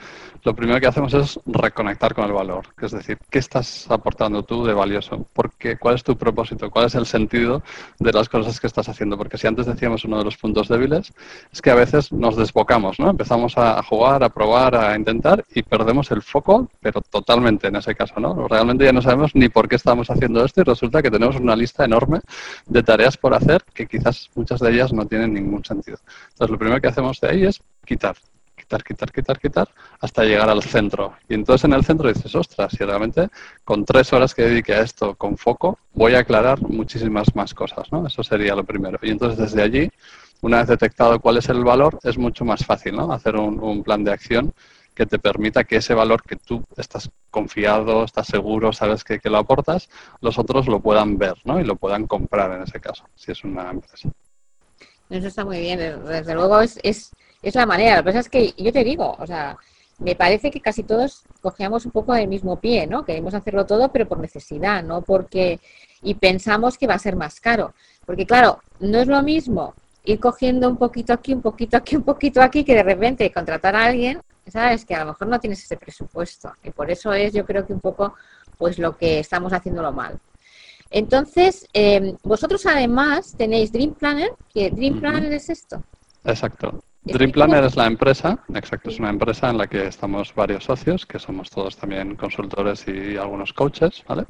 lo 0.44 0.54
primero 0.54 0.78
que 0.78 0.86
hacemos 0.86 1.14
es 1.14 1.40
reconectar 1.46 2.14
con 2.14 2.26
el 2.26 2.32
valor, 2.32 2.66
es 2.80 2.92
decir, 2.92 3.18
¿qué 3.30 3.38
estás 3.38 3.90
aportando 3.90 4.42
tú 4.42 4.64
de 4.64 4.74
valioso? 4.74 5.26
Porque, 5.32 5.78
¿Cuál 5.78 5.94
es 5.94 6.04
tu 6.04 6.16
propósito? 6.18 6.70
¿Cuál 6.70 6.86
es 6.86 6.94
el 6.94 7.06
sentido 7.06 7.62
de 7.98 8.12
las 8.12 8.28
cosas 8.28 8.60
que 8.60 8.66
estás 8.66 8.88
haciendo? 8.90 9.16
Porque 9.16 9.38
si 9.38 9.46
antes 9.46 9.64
decíamos 9.64 10.04
uno 10.04 10.18
de 10.18 10.24
los 10.24 10.36
puntos 10.36 10.68
débiles, 10.68 11.12
es 11.50 11.62
que 11.62 11.70
a 11.70 11.74
veces 11.74 12.12
nos 12.12 12.36
desbocamos, 12.36 13.00
¿no? 13.00 13.08
Empezamos 13.08 13.56
a 13.56 13.82
jugar, 13.82 14.22
a 14.22 14.28
probar, 14.28 14.76
a 14.76 14.94
intentar 14.94 15.44
y 15.54 15.62
perdemos 15.62 16.10
el 16.10 16.20
foco, 16.20 16.68
pero 16.80 17.00
totalmente 17.00 17.68
en 17.68 17.76
ese 17.76 17.94
caso, 17.94 18.20
¿no? 18.20 18.46
Realmente 18.46 18.84
ya 18.84 18.92
no 18.92 19.00
sabemos 19.00 19.34
ni 19.34 19.48
por 19.48 19.66
qué 19.66 19.76
estamos 19.76 20.10
haciendo 20.10 20.44
esto 20.44 20.60
y 20.60 20.64
resulta 20.64 21.02
que 21.02 21.10
tenemos 21.10 21.36
una 21.36 21.56
lista 21.56 21.86
enorme 21.86 22.20
de 22.66 22.82
tareas 22.82 23.16
por 23.16 23.32
hacer 23.32 23.64
que 23.72 23.86
quizás 23.86 24.28
muchas 24.34 24.60
de 24.60 24.72
ellas 24.72 24.92
no 24.92 25.06
tienen 25.06 25.32
ningún 25.32 25.64
sentido. 25.64 25.98
Entonces, 26.32 26.50
lo 26.50 26.58
primero 26.58 26.80
que 26.82 26.88
hacemos 26.88 27.18
de 27.20 27.28
ahí 27.28 27.44
es 27.46 27.62
quitar 27.86 28.14
quitar, 28.64 28.82
quitar, 28.82 29.12
quitar, 29.12 29.38
quitar, 29.38 29.68
hasta 30.00 30.24
llegar 30.24 30.48
al 30.48 30.62
centro. 30.62 31.14
Y 31.28 31.34
entonces 31.34 31.64
en 31.64 31.74
el 31.74 31.84
centro 31.84 32.08
dices, 32.08 32.34
ostras, 32.34 32.72
si 32.72 32.84
realmente 32.84 33.28
con 33.62 33.84
tres 33.84 34.12
horas 34.12 34.34
que 34.34 34.42
dedique 34.42 34.74
a 34.74 34.80
esto 34.80 35.14
con 35.14 35.36
foco, 35.36 35.78
voy 35.92 36.14
a 36.14 36.20
aclarar 36.20 36.60
muchísimas 36.62 37.34
más 37.36 37.52
cosas, 37.52 37.92
¿no? 37.92 38.06
Eso 38.06 38.22
sería 38.22 38.54
lo 38.54 38.64
primero. 38.64 38.98
Y 39.02 39.10
entonces 39.10 39.38
desde 39.38 39.62
allí, 39.62 39.90
una 40.40 40.58
vez 40.58 40.68
detectado 40.68 41.20
cuál 41.20 41.36
es 41.36 41.48
el 41.48 41.62
valor, 41.62 41.98
es 42.02 42.16
mucho 42.16 42.44
más 42.44 42.64
fácil, 42.64 42.96
¿no? 42.96 43.12
Hacer 43.12 43.36
un, 43.36 43.82
plan 43.82 44.02
de 44.02 44.12
acción 44.12 44.54
que 44.94 45.04
te 45.04 45.18
permita 45.18 45.64
que 45.64 45.76
ese 45.76 45.92
valor 45.92 46.22
que 46.22 46.36
tú 46.36 46.64
estás 46.76 47.10
confiado, 47.30 48.04
estás 48.04 48.28
seguro, 48.28 48.72
sabes 48.72 49.04
que, 49.04 49.18
que, 49.18 49.28
lo 49.28 49.38
aportas, 49.38 49.90
los 50.20 50.38
otros 50.38 50.68
lo 50.68 50.80
puedan 50.80 51.18
ver 51.18 51.34
¿no? 51.44 51.58
y 51.58 51.64
lo 51.64 51.74
puedan 51.74 52.06
comprar 52.06 52.52
en 52.52 52.62
ese 52.62 52.80
caso, 52.80 53.04
si 53.16 53.32
es 53.32 53.42
una 53.42 53.70
empresa. 53.70 54.08
Eso 55.10 55.28
está 55.28 55.44
muy 55.44 55.60
bien, 55.60 55.78
desde 55.78 56.34
luego 56.34 56.60
es, 56.60 56.78
es, 56.82 57.10
es 57.44 57.54
la 57.54 57.66
manera. 57.66 57.96
Lo 57.96 58.02
que 58.02 58.06
pasa 58.06 58.20
es 58.20 58.28
que 58.28 58.54
yo 58.56 58.72
te 58.72 58.84
digo, 58.84 59.16
o 59.18 59.26
sea, 59.26 59.56
me 59.98 60.14
parece 60.16 60.50
que 60.50 60.60
casi 60.60 60.82
todos 60.82 61.22
cogemos 61.40 61.84
un 61.86 61.92
poco 61.92 62.14
del 62.14 62.28
mismo 62.28 62.58
pie, 62.58 62.86
¿no? 62.86 63.04
Queremos 63.04 63.34
hacerlo 63.34 63.66
todo, 63.66 63.90
pero 63.92 64.08
por 64.08 64.18
necesidad, 64.18 64.82
no 64.82 65.02
porque 65.02 65.60
y 66.02 66.14
pensamos 66.14 66.76
que 66.76 66.86
va 66.86 66.94
a 66.94 66.98
ser 66.98 67.16
más 67.16 67.40
caro, 67.40 67.74
porque 68.04 68.26
claro, 68.26 68.60
no 68.80 68.98
es 68.98 69.08
lo 69.08 69.22
mismo 69.22 69.74
ir 70.04 70.20
cogiendo 70.20 70.68
un 70.68 70.76
poquito 70.76 71.12
aquí, 71.12 71.32
un 71.32 71.40
poquito 71.40 71.76
aquí, 71.76 71.96
un 71.96 72.02
poquito 72.02 72.42
aquí, 72.42 72.64
que 72.64 72.74
de 72.74 72.82
repente 72.82 73.32
contratar 73.32 73.74
a 73.74 73.86
alguien, 73.86 74.20
sabes 74.46 74.84
que 74.84 74.94
a 74.94 75.00
lo 75.00 75.12
mejor 75.12 75.28
no 75.28 75.40
tienes 75.40 75.62
ese 75.62 75.76
presupuesto 75.76 76.52
y 76.62 76.70
por 76.70 76.90
eso 76.90 77.12
es, 77.12 77.32
yo 77.32 77.46
creo 77.46 77.66
que 77.66 77.72
un 77.72 77.80
poco, 77.80 78.14
pues 78.58 78.78
lo 78.78 78.96
que 78.96 79.20
estamos 79.20 79.52
haciéndolo 79.52 79.92
mal. 79.92 80.18
Entonces, 80.90 81.66
eh, 81.72 82.14
vosotros 82.22 82.66
además 82.66 83.34
tenéis 83.36 83.72
Dream 83.72 83.94
Planner, 83.94 84.32
que 84.52 84.70
Dream 84.70 85.00
Planner 85.00 85.32
es 85.32 85.48
esto. 85.48 85.82
Exacto. 86.24 86.82
Dream 87.04 87.32
Planner 87.32 87.64
es 87.64 87.76
la 87.76 87.86
empresa, 87.86 88.38
exacto, 88.54 88.88
es 88.88 88.98
una 88.98 89.10
empresa 89.10 89.50
en 89.50 89.58
la 89.58 89.66
que 89.66 89.88
estamos 89.88 90.34
varios 90.34 90.64
socios, 90.64 91.04
que 91.04 91.18
somos 91.18 91.50
todos 91.50 91.76
también 91.76 92.16
consultores 92.16 92.86
y 92.88 93.18
algunos 93.18 93.52
coaches, 93.52 94.02
¿vale? 94.08 94.24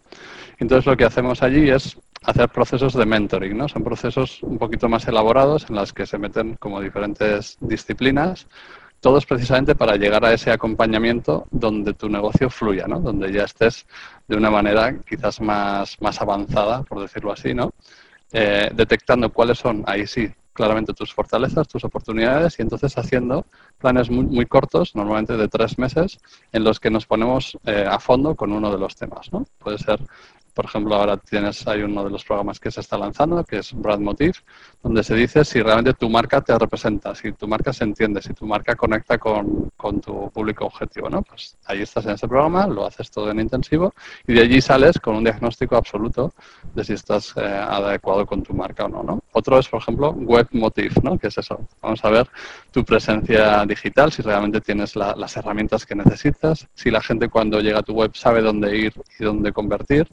Entonces 0.58 0.84
lo 0.84 0.96
que 0.96 1.04
hacemos 1.04 1.40
allí 1.44 1.70
es 1.70 1.96
hacer 2.24 2.48
procesos 2.48 2.94
de 2.94 3.06
mentoring, 3.06 3.56
¿no? 3.56 3.68
Son 3.68 3.84
procesos 3.84 4.42
un 4.42 4.58
poquito 4.58 4.88
más 4.88 5.06
elaborados 5.06 5.66
en 5.70 5.76
las 5.76 5.92
que 5.92 6.04
se 6.04 6.18
meten 6.18 6.56
como 6.56 6.80
diferentes 6.80 7.56
disciplinas, 7.60 8.48
todos 8.98 9.24
precisamente 9.24 9.76
para 9.76 9.94
llegar 9.94 10.24
a 10.24 10.32
ese 10.32 10.50
acompañamiento 10.50 11.46
donde 11.52 11.94
tu 11.94 12.08
negocio 12.08 12.50
fluya, 12.50 12.88
¿no? 12.88 12.98
Donde 12.98 13.32
ya 13.32 13.44
estés 13.44 13.86
de 14.26 14.36
una 14.36 14.50
manera 14.50 14.96
quizás 15.08 15.40
más, 15.40 16.00
más 16.00 16.20
avanzada, 16.20 16.82
por 16.82 17.00
decirlo 17.00 17.30
así, 17.30 17.54
¿no? 17.54 17.72
Eh, 18.32 18.68
detectando 18.74 19.30
cuáles 19.30 19.58
son, 19.58 19.84
ahí 19.86 20.08
sí, 20.08 20.28
claramente 20.54 20.94
tus 20.94 21.12
fortalezas, 21.12 21.68
tus 21.68 21.84
oportunidades 21.84 22.58
y 22.58 22.62
entonces 22.62 22.96
haciendo 22.96 23.44
planes 23.78 24.08
muy, 24.08 24.24
muy 24.24 24.46
cortos, 24.46 24.94
normalmente 24.94 25.36
de 25.36 25.48
tres 25.48 25.78
meses, 25.78 26.18
en 26.52 26.64
los 26.64 26.80
que 26.80 26.90
nos 26.90 27.04
ponemos 27.06 27.58
eh, 27.66 27.86
a 27.86 27.98
fondo 27.98 28.34
con 28.34 28.52
uno 28.52 28.70
de 28.70 28.78
los 28.78 28.96
temas. 28.96 29.30
¿no? 29.32 29.44
Puede 29.58 29.78
ser 29.78 30.00
por 30.54 30.66
ejemplo, 30.66 30.94
ahora 30.94 31.16
tienes, 31.16 31.66
hay 31.66 31.82
uno 31.82 32.04
de 32.04 32.10
los 32.10 32.24
programas 32.24 32.60
que 32.60 32.70
se 32.70 32.80
está 32.80 32.96
lanzando, 32.96 33.42
que 33.44 33.58
es 33.58 33.72
Brand 33.72 34.02
Motive, 34.02 34.34
donde 34.82 35.02
se 35.02 35.14
dice 35.14 35.44
si 35.44 35.60
realmente 35.60 35.94
tu 35.94 36.08
marca 36.08 36.40
te 36.40 36.56
representa, 36.56 37.14
si 37.14 37.32
tu 37.32 37.48
marca 37.48 37.72
se 37.72 37.82
entiende, 37.84 38.22
si 38.22 38.32
tu 38.34 38.46
marca 38.46 38.76
conecta 38.76 39.18
con, 39.18 39.72
tu 40.00 40.30
público 40.30 40.66
objetivo, 40.66 41.10
¿no? 41.10 41.22
Pues 41.22 41.56
ahí 41.66 41.82
estás 41.82 42.06
en 42.06 42.12
ese 42.12 42.28
programa, 42.28 42.66
lo 42.66 42.86
haces 42.86 43.10
todo 43.10 43.30
en 43.30 43.40
intensivo 43.40 43.92
y 44.26 44.34
de 44.34 44.42
allí 44.42 44.60
sales 44.60 44.98
con 44.98 45.16
un 45.16 45.24
diagnóstico 45.24 45.76
absoluto 45.76 46.32
de 46.74 46.84
si 46.84 46.94
estás 46.94 47.34
eh, 47.36 47.40
adecuado 47.42 48.24
con 48.24 48.42
tu 48.42 48.54
marca 48.54 48.84
o 48.84 48.88
no, 48.88 49.02
no, 49.02 49.22
Otro 49.32 49.58
es, 49.58 49.68
por 49.68 49.80
ejemplo, 49.80 50.12
Web 50.12 50.48
Motive, 50.52 50.94
¿no? 51.02 51.18
Que 51.18 51.26
es 51.28 51.38
eso. 51.38 51.66
Vamos 51.82 52.04
a 52.04 52.10
ver 52.10 52.28
tu 52.70 52.84
presencia 52.84 53.64
digital, 53.66 54.12
si 54.12 54.22
realmente 54.22 54.60
tienes 54.60 54.94
las 54.96 55.36
herramientas 55.36 55.84
que 55.84 55.94
necesitas, 55.94 56.66
si 56.74 56.90
la 56.90 57.00
gente 57.00 57.28
cuando 57.28 57.60
llega 57.60 57.80
a 57.80 57.82
tu 57.82 57.94
web 57.94 58.12
sabe 58.14 58.40
dónde 58.40 58.76
ir 58.76 58.92
y 59.18 59.24
dónde 59.24 59.52
convertir, 59.52 60.06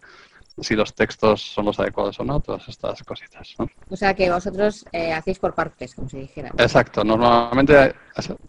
si 0.60 0.76
los 0.76 0.94
textos 0.94 1.42
son 1.42 1.66
los 1.66 1.80
adecuados 1.80 2.20
o 2.20 2.24
no, 2.24 2.40
todas 2.40 2.68
estas 2.68 3.02
cositas. 3.04 3.56
O 3.90 3.96
sea 3.96 4.14
que 4.14 4.30
vosotros 4.30 4.86
eh, 4.92 5.14
hacéis 5.14 5.40
por 5.40 5.54
partes, 5.54 5.96
como 5.96 6.10
se 6.10 6.18
dijera. 6.18 6.52
Exacto. 6.58 7.04
Normalmente, 7.04 7.96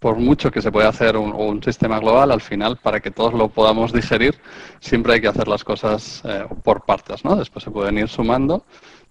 por 0.00 0.16
mucho 0.16 0.50
que 0.50 0.61
se 0.61 0.73
pueda 0.73 0.88
hacer 0.88 1.16
un, 1.16 1.62
sistema 1.62 2.00
global, 2.00 2.32
al 2.32 2.40
final, 2.40 2.78
para 2.78 3.00
que 3.00 3.11
todos 3.11 3.35
lo 3.35 3.49
podamos 3.49 3.92
digerir, 3.92 4.35
siempre 4.80 5.14
hay 5.14 5.21
que 5.21 5.28
hacer 5.28 5.47
las 5.47 5.62
cosas 5.62 6.23
eh, 6.25 6.47
por 6.62 6.85
partes, 6.85 7.25
¿no? 7.25 7.37
Después 7.37 7.64
se 7.64 7.71
pueden 7.71 7.99
ir 7.99 8.09
sumando, 8.09 8.64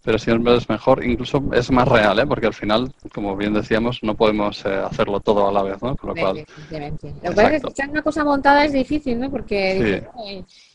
pero 0.03 0.17
siempre 0.17 0.55
es 0.55 0.67
mejor, 0.67 1.03
incluso 1.05 1.43
es 1.53 1.69
más 1.71 1.87
real, 1.87 2.19
¿eh? 2.19 2.25
porque 2.25 2.47
al 2.47 2.53
final, 2.53 2.91
como 3.13 3.35
bien 3.37 3.53
decíamos, 3.53 3.99
no 4.01 4.15
podemos 4.15 4.65
eh, 4.65 4.69
hacerlo 4.69 5.19
todo 5.19 5.47
a 5.47 5.51
la 5.51 5.61
vez, 5.61 5.81
¿no? 5.81 5.95
Con 5.95 6.09
lo 6.09 6.15
cual... 6.15 6.37
Lo 6.37 7.35
que 7.35 7.55
es 7.55 7.61
que 7.75 7.89
una 7.89 8.01
cosa 8.01 8.23
montada 8.23 8.65
es 8.65 8.73
difícil, 8.73 9.19
¿no? 9.19 9.29
Porque... 9.29 10.03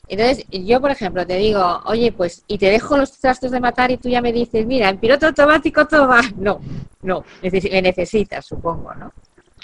Entonces, 0.09 0.47
yo, 0.51 0.81
por 0.81 0.91
ejemplo, 0.91 1.27
te 1.27 1.37
digo, 1.37 1.81
oye, 1.87 2.13
pues, 2.13 2.45
y 2.47 2.59
te 2.59 2.71
dejo 2.71 2.97
los 2.97 3.19
trastos 3.19 3.51
de 3.51 3.61
matar 3.61 3.91
y 3.91 3.97
tú 3.97 4.09
ya 4.09 4.21
me 4.21 4.33
dices, 4.33 4.65
mira, 4.65 4.89
en 4.89 4.99
piloto 4.99 5.27
automático 5.27 5.87
todo 5.87 6.09
va. 6.09 6.21
No, 6.37 6.61
no, 7.03 7.25
me 7.43 7.83
necesitas, 7.83 8.47
supongo, 8.47 8.95
¿no? 8.95 9.13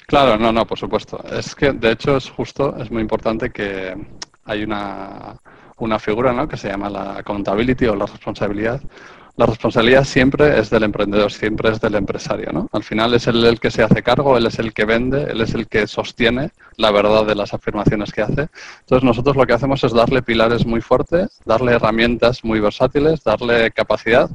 Claro, 0.06 0.36
no, 0.36 0.52
no, 0.52 0.66
por 0.66 0.78
supuesto. 0.78 1.22
Es 1.32 1.54
que, 1.54 1.72
de 1.72 1.92
hecho, 1.92 2.16
es 2.16 2.28
justo, 2.28 2.76
es 2.76 2.90
muy 2.90 3.02
importante 3.02 3.50
que 3.50 3.94
hay 4.44 4.64
una, 4.64 5.36
una 5.78 5.98
figura, 5.98 6.32
¿no? 6.32 6.48
Que 6.48 6.56
se 6.56 6.68
llama 6.68 6.90
la 6.90 7.18
accountability 7.18 7.86
o 7.86 7.94
la 7.94 8.06
responsabilidad 8.06 8.80
la 9.36 9.46
responsabilidad 9.46 10.04
siempre 10.04 10.58
es 10.58 10.68
del 10.68 10.82
emprendedor, 10.82 11.32
siempre 11.32 11.70
es 11.70 11.80
del 11.80 11.94
empresario. 11.94 12.52
¿no? 12.52 12.68
Al 12.72 12.82
final 12.82 13.14
es 13.14 13.26
él 13.26 13.44
el 13.44 13.60
que 13.60 13.70
se 13.70 13.82
hace 13.82 14.02
cargo, 14.02 14.36
él 14.36 14.46
es 14.46 14.58
el 14.58 14.74
que 14.74 14.84
vende, 14.84 15.24
él 15.24 15.40
es 15.40 15.54
el 15.54 15.66
que 15.68 15.86
sostiene 15.86 16.50
la 16.76 16.90
verdad 16.90 17.24
de 17.24 17.34
las 17.34 17.54
afirmaciones 17.54 18.12
que 18.12 18.22
hace. 18.22 18.48
Entonces 18.80 19.04
nosotros 19.04 19.36
lo 19.36 19.46
que 19.46 19.54
hacemos 19.54 19.82
es 19.84 19.92
darle 19.92 20.22
pilares 20.22 20.66
muy 20.66 20.80
fuertes, 20.80 21.40
darle 21.44 21.72
herramientas 21.72 22.44
muy 22.44 22.60
versátiles, 22.60 23.24
darle 23.24 23.70
capacidad 23.70 24.30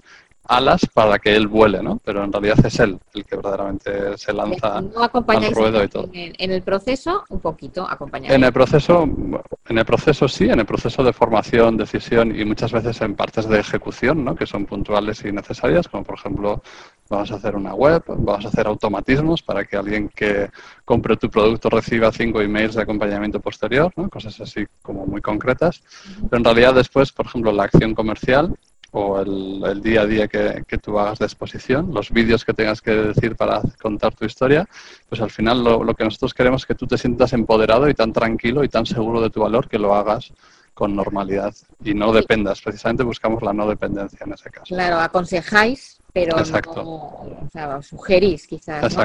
alas 0.48 0.82
para 0.94 1.20
que 1.20 1.36
él 1.36 1.48
vuele, 1.48 1.82
¿no? 1.82 2.00
Pero 2.04 2.24
en 2.24 2.32
realidad 2.32 2.66
es 2.66 2.80
él 2.80 3.00
el 3.14 3.26
que 3.26 3.36
verdaderamente 3.36 4.18
se 4.18 4.34
lanza 4.34 4.78
al 4.78 5.54
ruedo 5.54 5.84
y 5.84 5.88
todo. 5.88 6.10
En 6.14 6.52
el, 6.52 6.62
proceso, 6.62 7.24
un 7.30 7.40
poquito 7.40 7.88
acompañar. 7.90 8.32
En 8.32 8.44
el 8.44 8.54
proceso, 8.54 9.04
en 9.04 9.78
el 9.78 9.86
proceso 9.86 10.28
sí, 10.28 10.46
en 10.46 10.60
el 10.60 10.66
proceso 10.66 11.04
de 11.04 11.14
formación, 11.14 11.78
decisión 11.78 12.38
y 12.38 12.46
muchas 12.46 12.72
veces 12.72 13.02
en 13.02 13.16
partes 13.16 13.48
de 13.48 13.60
ejecución, 13.60 14.24
¿no? 14.24 14.36
Que 14.36 14.46
son 14.46 14.66
puntuales 14.66 15.24
y 15.26 15.32
necesarias, 15.32 15.88
como 15.88 16.04
por 16.04 16.16
ejemplo 16.16 16.62
vamos 17.10 17.32
a 17.32 17.36
hacer 17.36 17.56
una 17.56 17.74
web, 17.74 18.04
vamos 18.08 18.46
a 18.46 18.48
hacer 18.50 18.68
automatismos 18.68 19.42
para 19.42 19.66
que 19.66 19.78
alguien 19.78 20.10
que 20.10 20.50
compre 20.84 21.16
tu 21.16 21.30
producto 21.30 21.70
reciba 21.70 22.12
cinco 22.12 22.42
emails 22.42 22.76
de 22.76 22.82
acompañamiento 22.82 23.40
posterior, 23.40 23.92
¿no? 23.96 24.10
cosas 24.10 24.40
así 24.42 24.66
como 24.82 25.06
muy 25.06 25.22
concretas. 25.22 25.82
Pero 26.30 26.38
en 26.38 26.44
realidad 26.44 26.74
después, 26.74 27.12
por 27.12 27.26
ejemplo, 27.26 27.52
la 27.52 27.64
acción 27.64 27.96
comercial 27.96 28.54
o 28.98 29.20
el, 29.68 29.82
día 29.82 30.02
a 30.02 30.06
día 30.06 30.28
que, 30.28 30.78
tú 30.82 30.98
hagas 30.98 31.20
de 31.20 31.26
exposición, 31.26 31.94
los 31.94 32.12
vídeos 32.12 32.44
que 32.44 32.54
tengas 32.54 32.82
que 32.82 32.92
decir 32.92 33.36
para 33.36 33.62
contar 33.82 34.16
tu 34.16 34.26
historia, 34.26 34.68
pues 35.08 35.22
al 35.22 35.30
final 35.30 35.64
lo, 35.64 35.84
lo, 35.84 35.94
que 35.94 36.04
nosotros 36.04 36.34
queremos 36.34 36.64
es 36.64 36.66
que 36.66 36.76
tú 36.76 36.88
te 36.88 36.98
sientas 36.98 37.34
empoderado 37.34 37.88
y 37.90 37.94
tan 37.94 38.12
tranquilo 38.12 38.64
y 38.64 38.70
tan 38.70 38.86
seguro 38.86 39.22
de 39.22 39.30
tu 39.30 39.42
valor 39.42 39.70
que 39.70 39.78
lo 39.78 39.94
hagas 39.94 40.32
con 40.74 40.96
normalidad 40.96 41.54
y 41.84 41.94
no 41.94 42.12
dependas. 42.12 42.62
Precisamente 42.62 43.04
buscamos 43.04 43.42
la 43.42 43.54
no 43.54 43.68
dependencia 43.68 44.20
en 44.26 44.34
ese 44.34 44.50
caso. 44.50 44.76
Claro, 44.76 45.00
aconsejáis, 45.00 46.00
pero 46.14 46.38
no, 46.38 46.84
o 46.84 47.50
sea, 47.52 47.82
sugerís 47.82 48.48
quizás 48.48 48.96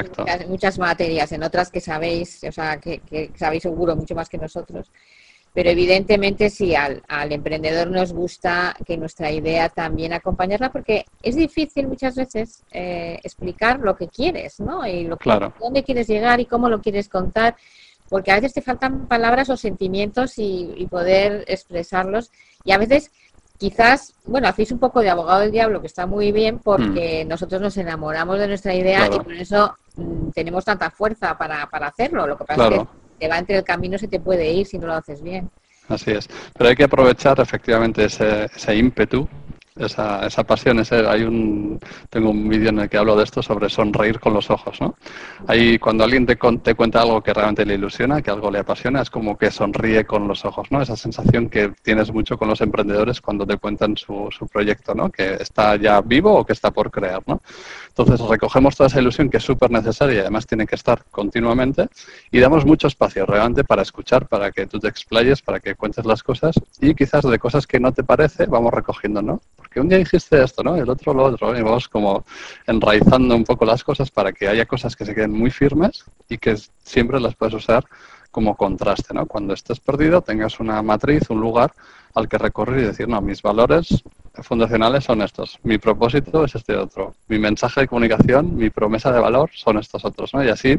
muchas, 0.47 0.77
materias, 0.79 1.31
en 1.31 1.43
otras 1.43 1.71
que 1.71 1.81
sabéis, 1.81 2.43
o 2.47 2.51
sea, 2.51 2.79
que, 2.79 2.99
que 2.99 3.31
sabéis 3.35 3.63
seguro 3.63 3.95
mucho 3.95 4.15
más 4.15 4.29
que 4.29 4.37
nosotros 4.37 4.91
pero 5.53 5.69
evidentemente 5.69 6.49
sí, 6.49 6.75
al, 6.75 7.03
al, 7.07 7.31
emprendedor 7.31 7.87
nos 7.87 8.11
gusta 8.11 8.75
que 8.85 8.97
nuestra 8.97 9.31
idea 9.31 9.69
también 9.69 10.11
acompañarla, 10.11 10.71
porque 10.71 11.05
es 11.21 11.35
difícil 11.35 11.87
muchas 11.87 12.15
veces 12.15 12.63
eh, 12.71 13.19
explicar 13.23 13.79
lo 13.79 13.95
que 13.95 14.07
quieres, 14.07 14.59
¿no? 14.59 14.85
Y 14.87 15.03
lo 15.03 15.17
dónde 15.59 15.83
quieres 15.83 16.07
llegar 16.07 16.39
y 16.39 16.47
cómo 16.47 16.69
lo 16.69 16.81
quieres 16.81 17.07
contar, 17.07 17.55
porque 18.09 18.31
a 18.31 18.35
veces 18.35 18.53
te 18.53 18.63
faltan 18.63 19.07
palabras 19.07 19.49
o 19.51 19.57
sentimientos 19.57 20.33
y, 20.37 20.87
poder 20.89 21.45
expresarlos. 21.47 22.31
Y 22.63 22.71
a 22.71 22.79
veces 22.79 23.11
quizás, 23.59 24.15
bueno, 24.25 24.47
hacéis 24.47 24.71
un 24.71 24.79
poco 24.79 25.01
de 25.01 25.11
abogado 25.11 25.41
del 25.41 25.51
diablo, 25.51 25.81
que 25.81 25.87
está 25.87 26.07
muy 26.07 26.31
bien, 26.31 26.59
porque 26.59 27.23
mm. 27.23 27.27
nosotros 27.27 27.61
nos 27.61 27.77
enamoramos 27.77 28.39
de 28.39 28.47
nuestra 28.47 28.73
idea 28.73 29.05
y 29.05 29.19
por 29.19 29.33
eso 29.33 29.75
mm, 29.97 30.29
tenemos 30.31 30.65
tanta 30.65 30.89
fuerza 30.89 31.37
para, 31.37 31.69
para 31.69 31.87
hacerlo. 31.87 32.25
Lo 32.25 32.37
que 32.37 32.43
pasa 32.43 32.67
es 32.67 32.69
que 32.79 33.02
te 33.23 33.29
va 33.29 33.37
entre 33.37 33.55
el 33.55 33.63
camino 33.63 33.97
se 33.97 34.09
te 34.09 34.19
puede 34.19 34.51
ir 34.51 34.65
si 34.65 34.77
no 34.77 34.87
lo 34.87 34.95
haces 34.95 35.21
bien. 35.21 35.49
Así 35.87 36.11
es. 36.11 36.27
Pero 36.57 36.69
hay 36.69 36.75
que 36.75 36.83
aprovechar 36.83 37.39
efectivamente 37.39 38.03
ese, 38.03 38.49
ese 38.53 38.75
ímpetu 38.75 39.29
esa, 39.75 40.25
esa 40.25 40.43
pasión, 40.43 40.79
ese, 40.79 41.07
hay 41.07 41.23
un, 41.23 41.79
tengo 42.09 42.29
un 42.29 42.47
vídeo 42.47 42.69
en 42.69 42.79
el 42.79 42.89
que 42.89 42.97
hablo 42.97 43.15
de 43.15 43.23
esto 43.23 43.41
sobre 43.41 43.69
sonreír 43.69 44.19
con 44.19 44.33
los 44.33 44.49
ojos, 44.49 44.79
¿no? 44.79 44.95
Ahí 45.47 45.79
cuando 45.79 46.03
alguien 46.03 46.25
te, 46.25 46.35
te 46.35 46.75
cuenta 46.75 47.01
algo 47.01 47.21
que 47.21 47.33
realmente 47.33 47.65
le 47.65 47.75
ilusiona, 47.75 48.21
que 48.21 48.31
algo 48.31 48.51
le 48.51 48.59
apasiona, 48.59 49.01
es 49.01 49.09
como 49.09 49.37
que 49.37 49.51
sonríe 49.51 50.05
con 50.05 50.27
los 50.27 50.45
ojos, 50.45 50.71
¿no? 50.71 50.81
Esa 50.81 50.95
sensación 50.95 51.49
que 51.49 51.73
tienes 51.81 52.11
mucho 52.11 52.37
con 52.37 52.47
los 52.47 52.61
emprendedores 52.61 53.21
cuando 53.21 53.45
te 53.45 53.57
cuentan 53.57 53.97
su, 53.97 54.29
su 54.31 54.47
proyecto, 54.47 54.93
¿no? 54.93 55.09
Que 55.09 55.35
está 55.35 55.75
ya 55.75 56.01
vivo 56.01 56.33
o 56.33 56.45
que 56.45 56.53
está 56.53 56.71
por 56.71 56.91
crear, 56.91 57.21
¿no? 57.25 57.41
Entonces 57.87 58.19
recogemos 58.27 58.75
toda 58.75 58.87
esa 58.87 58.99
ilusión 58.99 59.29
que 59.29 59.37
es 59.37 59.43
súper 59.43 59.69
necesaria 59.69 60.15
y 60.15 60.19
además 60.19 60.47
tiene 60.47 60.65
que 60.65 60.75
estar 60.75 61.03
continuamente 61.11 61.87
y 62.31 62.39
damos 62.39 62.65
mucho 62.65 62.87
espacio 62.87 63.25
realmente 63.25 63.63
para 63.63 63.83
escuchar, 63.83 64.27
para 64.27 64.51
que 64.51 64.65
tú 64.65 64.79
te 64.79 64.87
explayes, 64.87 65.41
para 65.41 65.59
que 65.59 65.75
cuentes 65.75 66.05
las 66.05 66.23
cosas 66.23 66.55
y 66.81 66.95
quizás 66.95 67.23
de 67.23 67.37
cosas 67.39 67.67
que 67.67 67.79
no 67.79 67.91
te 67.91 68.03
parece 68.03 68.47
vamos 68.47 68.73
recogiendo, 68.73 69.21
¿no? 69.21 69.41
Porque 69.73 69.81
un 69.81 69.89
día 69.89 69.97
dijiste 69.97 70.43
esto, 70.43 70.61
¿no? 70.61 70.75
El 70.75 70.87
otro 70.87 71.15
lo 71.15 71.23
otro, 71.23 71.57
y 71.57 71.63
vamos 71.63 71.89
como 71.89 72.23
enraizando 72.67 73.35
un 73.35 73.43
poco 73.43 73.65
las 73.65 73.83
cosas 73.83 74.11
para 74.11 74.31
que 74.31 74.47
haya 74.47 74.67
cosas 74.67 74.95
que 74.95 75.03
se 75.03 75.15
queden 75.15 75.31
muy 75.31 75.49
firmes 75.49 76.05
y 76.29 76.37
que 76.37 76.55
siempre 76.83 77.19
las 77.19 77.33
puedes 77.33 77.55
usar 77.55 77.83
como 78.29 78.55
contraste, 78.55 79.15
¿no? 79.15 79.25
Cuando 79.25 79.55
estés 79.55 79.79
perdido 79.79 80.21
tengas 80.21 80.59
una 80.59 80.83
matriz, 80.83 81.27
un 81.31 81.41
lugar 81.41 81.73
al 82.13 82.29
que 82.29 82.37
recorrer 82.37 82.81
y 82.81 82.83
decir, 82.83 83.07
no, 83.07 83.19
mis 83.19 83.41
valores 83.41 84.03
fundacionales 84.43 85.05
son 85.05 85.23
estos, 85.23 85.57
mi 85.63 85.79
propósito 85.79 86.45
es 86.45 86.53
este 86.53 86.75
otro, 86.75 87.15
mi 87.27 87.39
mensaje 87.39 87.81
de 87.81 87.87
comunicación, 87.87 88.55
mi 88.55 88.69
promesa 88.69 89.11
de 89.11 89.19
valor 89.19 89.49
son 89.55 89.79
estos 89.79 90.05
otros, 90.05 90.35
¿no? 90.35 90.43
Y 90.43 90.49
así, 90.49 90.77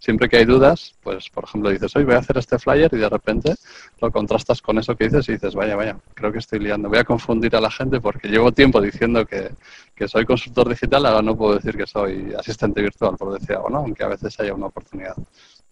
siempre 0.00 0.28
que 0.28 0.38
hay 0.38 0.44
dudas, 0.46 0.94
pues, 1.02 1.28
por 1.30 1.44
ejemplo, 1.44 1.70
dices, 1.70 1.94
hoy 1.94 2.04
voy 2.04 2.14
a 2.14 2.18
hacer 2.18 2.38
este 2.38 2.58
flyer 2.58 2.90
y 2.92 2.96
de 2.96 3.08
repente 3.08 3.54
lo 4.00 4.10
contrastas 4.10 4.60
con 4.60 4.78
eso 4.78 4.96
que 4.96 5.04
dices 5.04 5.28
y 5.28 5.32
dices, 5.32 5.54
vaya, 5.54 5.76
vaya, 5.76 5.96
creo 6.14 6.32
que 6.32 6.38
estoy 6.38 6.58
liando, 6.58 6.88
voy 6.88 6.98
a 6.98 7.04
confundir 7.04 7.54
a 7.54 7.60
la 7.60 7.70
gente 7.70 8.00
porque 8.00 8.28
llevo 8.28 8.50
tiempo 8.50 8.80
diciendo 8.80 9.24
que, 9.26 9.50
que 9.94 10.08
soy 10.08 10.24
consultor 10.24 10.70
digital, 10.70 11.06
ahora 11.06 11.22
no 11.22 11.36
puedo 11.36 11.54
decir 11.54 11.76
que 11.76 11.86
soy 11.86 12.34
asistente 12.36 12.80
virtual, 12.80 13.16
por 13.16 13.38
decir 13.38 13.54
algo, 13.54 13.68
¿no? 13.68 13.78
Aunque 13.78 14.02
a 14.02 14.08
veces 14.08 14.40
haya 14.40 14.54
una 14.54 14.66
oportunidad 14.66 15.14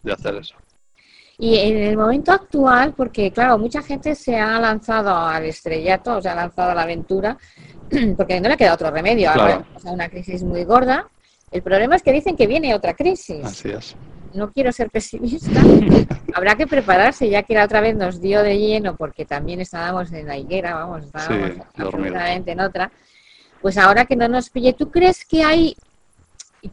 de 0.03 0.13
hacer 0.13 0.37
eso. 0.37 0.55
Y 1.41 1.57
en 1.57 1.77
el 1.79 1.97
momento 1.97 2.33
actual, 2.33 2.95
porque 2.95 3.31
claro, 3.31 3.59
mucha 3.59 3.81
gente 3.81 4.15
se 4.15 4.37
ha 4.37 4.59
lanzado 4.59 5.17
al 5.17 5.45
estrellato, 5.45 6.21
se 6.21 6.29
ha 6.29 6.35
lanzado 6.35 6.73
a 6.73 6.75
la 6.75 6.83
aventura, 6.83 7.39
porque 8.17 8.41
no 8.41 8.49
le 8.49 8.57
queda 8.57 8.75
otro 8.75 8.91
remedio. 8.91 9.33
Claro. 9.33 9.65
O 9.75 9.79
sea, 9.79 9.93
una 9.93 10.09
crisis 10.09 10.43
muy 10.43 10.65
gorda. 10.65 11.09
El 11.51 11.63
problema 11.63 11.97
es 11.97 12.03
que 12.03 12.13
dicen 12.13 12.37
que 12.37 12.47
viene 12.47 12.75
otra 12.75 12.95
crisis. 12.95 13.45
Así 13.45 13.71
es. 13.71 13.97
No 14.35 14.53
quiero 14.53 14.73
ser 14.73 14.91
pesimista. 14.91 15.61
Habrá 16.35 16.57
que 16.57 16.67
prepararse, 16.67 17.29
ya 17.29 17.43
que 17.43 17.55
la 17.55 17.65
otra 17.65 17.81
vez 17.81 17.97
nos 17.97 18.21
dio 18.21 18.43
de 18.43 18.59
lleno, 18.59 18.97
porque 18.97 19.25
también 19.25 19.61
estábamos 19.61 20.13
en 20.13 20.27
la 20.27 20.37
higuera, 20.37 20.75
vamos, 20.75 21.05
estábamos 21.05 21.53
sí, 21.53 21.63
absolutamente 21.77 22.53
en 22.53 22.61
otra. 22.61 22.91
Pues 23.61 23.79
ahora 23.79 24.05
que 24.05 24.17
no 24.17 24.29
nos 24.29 24.51
pille, 24.51 24.73
¿tú 24.73 24.91
crees 24.91 25.25
que 25.25 25.43
hay 25.43 25.77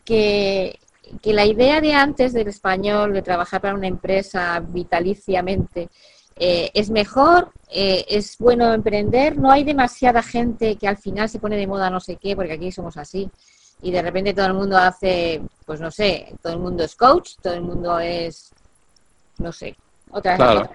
que 0.04 0.80
que 1.22 1.34
la 1.34 1.46
idea 1.46 1.82
de 1.82 1.94
antes 1.94 2.34
del 2.34 2.48
español, 2.48 3.14
de 3.14 3.22
trabajar 3.22 3.62
para 3.62 3.76
una 3.76 3.88
empresa 3.88 4.60
vitaliciamente, 4.60 5.90
eh, 6.38 6.70
es 6.74 6.90
mejor, 6.90 7.52
eh, 7.72 8.06
es 8.10 8.38
bueno 8.38 8.74
emprender, 8.74 9.38
no 9.38 9.52
hay 9.52 9.64
demasiada 9.64 10.22
gente 10.22 10.76
que 10.76 10.88
al 10.88 10.98
final 10.98 11.30
se 11.30 11.40
pone 11.40 11.56
de 11.56 11.68
moda 11.68 11.90
no 11.90 12.00
sé 12.00 12.18
qué, 12.18 12.36
porque 12.36 12.54
aquí 12.54 12.72
somos 12.72 12.98
así, 12.98 13.30
y 13.82 13.92
de 13.92 14.02
repente 14.02 14.34
todo 14.34 14.48
el 14.48 14.54
mundo 14.54 14.78
hace, 14.78 15.42
pues 15.66 15.80
no 15.80 15.92
sé, 15.92 16.34
todo 16.42 16.54
el 16.54 16.60
mundo 16.60 16.84
es 16.84 16.96
coach, 16.96 17.34
todo 17.42 17.54
el 17.54 17.62
mundo 17.62 18.00
es, 18.00 18.52
no 19.38 19.52
sé, 19.52 19.76
otra 20.12 20.36
claro. 20.36 20.70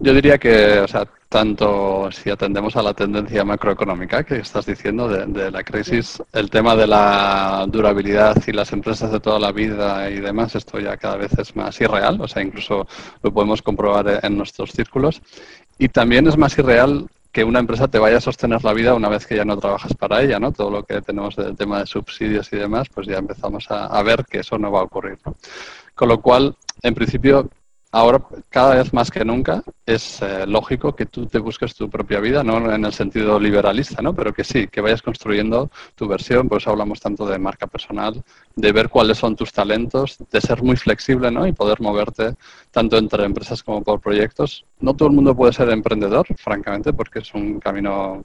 Yo 0.00 0.12
diría 0.12 0.38
que, 0.38 0.80
o 0.80 0.88
sea, 0.88 1.06
tanto 1.28 2.10
si 2.12 2.30
atendemos 2.30 2.76
a 2.76 2.82
la 2.82 2.94
tendencia 2.94 3.44
macroeconómica 3.44 4.22
que 4.22 4.36
estás 4.36 4.66
diciendo 4.66 5.08
de, 5.08 5.50
la 5.50 5.62
crisis, 5.62 6.22
el 6.32 6.50
tema 6.50 6.76
de 6.76 6.86
la 6.86 7.64
durabilidad 7.68 8.36
y 8.46 8.52
las 8.52 8.72
empresas 8.72 9.10
de 9.12 9.20
toda 9.20 9.38
la 9.38 9.50
vida 9.52 10.10
y 10.10 10.20
demás, 10.20 10.54
esto 10.54 10.78
ya 10.78 10.96
cada 10.96 11.16
vez 11.16 11.32
es 11.38 11.54
más 11.56 11.80
irreal, 11.80 12.20
o 12.20 12.28
sea, 12.28 12.42
incluso 12.42 12.86
lo 13.22 13.32
podemos 13.32 13.62
comprobar 13.62 14.20
en 14.22 14.36
nuestros 14.36 14.72
círculos. 14.72 15.22
Y 15.78 15.88
también 15.88 16.26
es 16.26 16.36
más 16.36 16.56
irreal 16.58 17.08
que 17.34 17.42
una 17.42 17.58
empresa 17.58 17.88
te 17.88 17.98
vaya 17.98 18.18
a 18.18 18.20
sostener 18.20 18.62
la 18.62 18.72
vida 18.72 18.94
una 18.94 19.08
vez 19.08 19.26
que 19.26 19.34
ya 19.34 19.44
no 19.44 19.58
trabajas 19.58 19.92
para 19.94 20.22
ella, 20.22 20.38
¿no? 20.38 20.52
Todo 20.52 20.70
lo 20.70 20.84
que 20.84 21.02
tenemos 21.02 21.34
del 21.34 21.56
tema 21.56 21.80
de 21.80 21.86
subsidios 21.86 22.52
y 22.52 22.56
demás, 22.58 22.88
pues 22.94 23.08
ya 23.08 23.18
empezamos 23.18 23.66
a, 23.70 24.00
ver 24.04 24.24
que 24.24 24.38
eso 24.38 24.56
no 24.56 24.70
va 24.70 24.78
a 24.78 24.84
ocurrir. 24.84 25.18
Con 25.96 26.08
lo 26.08 26.20
cual, 26.20 26.56
en 26.80 26.94
principio, 26.94 27.50
ahora 27.94 28.20
cada 28.48 28.74
vez 28.74 28.92
más 28.92 29.08
que 29.08 29.24
nunca 29.24 29.62
es 29.86 30.20
eh, 30.20 30.46
lógico 30.48 30.96
que 30.96 31.06
tú 31.06 31.26
te 31.26 31.38
busques 31.38 31.76
tu 31.76 31.88
propia 31.88 32.18
vida, 32.18 32.42
no 32.42 32.72
en 32.74 32.84
el 32.84 32.92
sentido 32.92 33.38
liberalista, 33.38 34.02
¿no? 34.02 34.12
pero 34.14 34.32
que 34.32 34.42
sí, 34.42 34.66
que 34.66 34.80
vayas 34.80 35.00
construyendo 35.00 35.70
tu 35.94 36.08
versión, 36.08 36.48
por 36.48 36.58
eso 36.58 36.70
hablamos 36.70 36.98
tanto 37.00 37.24
de 37.24 37.38
marca 37.38 37.68
personal, 37.68 38.22
de 38.56 38.72
ver 38.72 38.88
cuáles 38.88 39.18
son 39.18 39.36
tus 39.36 39.52
talentos, 39.52 40.18
de 40.28 40.40
ser 40.40 40.60
muy 40.62 40.76
flexible 40.76 41.30
¿no? 41.30 41.46
y 41.46 41.52
poder 41.52 41.80
moverte 41.80 42.34
tanto 42.72 42.98
entre 42.98 43.24
empresas 43.24 43.62
como 43.62 43.82
por 43.84 44.00
proyectos. 44.00 44.64
No 44.80 44.94
todo 44.96 45.08
el 45.08 45.14
mundo 45.14 45.36
puede 45.36 45.52
ser 45.52 45.70
emprendedor, 45.70 46.26
francamente, 46.36 46.92
porque 46.92 47.20
es 47.20 47.32
un 47.32 47.60
camino 47.60 48.24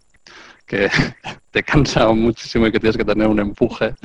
que 0.69 0.87
te 1.51 1.63
cansa 1.63 2.07
muchísimo 2.09 2.67
y 2.67 2.71
que 2.71 2.79
tienes 2.79 2.95
que 2.95 3.03
tener 3.03 3.27
un 3.27 3.39
empuje 3.39 3.95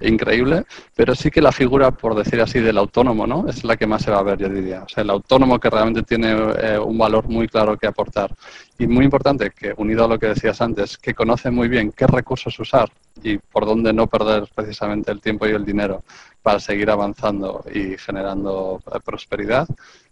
increíble, 0.00 0.64
pero 0.96 1.14
sí 1.14 1.30
que 1.30 1.42
la 1.42 1.52
figura, 1.52 1.90
por 1.90 2.14
decir 2.14 2.40
así, 2.40 2.60
del 2.60 2.78
autónomo, 2.78 3.26
¿no? 3.26 3.46
Es 3.46 3.62
la 3.62 3.76
que 3.76 3.86
más 3.86 4.02
se 4.02 4.10
va 4.10 4.20
a 4.20 4.22
ver, 4.22 4.38
yo 4.38 4.48
diría. 4.48 4.82
O 4.84 4.88
sea, 4.88 5.02
el 5.02 5.10
autónomo 5.10 5.60
que 5.60 5.68
realmente 5.68 6.02
tiene 6.02 6.32
eh, 6.32 6.78
un 6.78 6.96
valor 6.96 7.28
muy 7.28 7.46
claro 7.46 7.76
que 7.76 7.86
aportar. 7.86 8.34
Y 8.78 8.86
muy 8.86 9.04
importante, 9.04 9.50
que 9.50 9.74
unido 9.76 10.06
a 10.06 10.08
lo 10.08 10.18
que 10.18 10.28
decías 10.28 10.60
antes, 10.62 10.96
que 10.96 11.12
conoce 11.14 11.50
muy 11.50 11.68
bien 11.68 11.92
qué 11.92 12.06
recursos 12.06 12.58
usar 12.58 12.90
y 13.22 13.36
por 13.36 13.66
dónde 13.66 13.92
no 13.92 14.06
perder 14.06 14.48
precisamente 14.54 15.12
el 15.12 15.20
tiempo 15.20 15.46
y 15.46 15.50
el 15.50 15.64
dinero 15.64 16.02
para 16.42 16.58
seguir 16.58 16.90
avanzando 16.90 17.64
y 17.72 17.96
generando 17.98 18.82
eh, 18.92 18.98
prosperidad, 19.04 19.68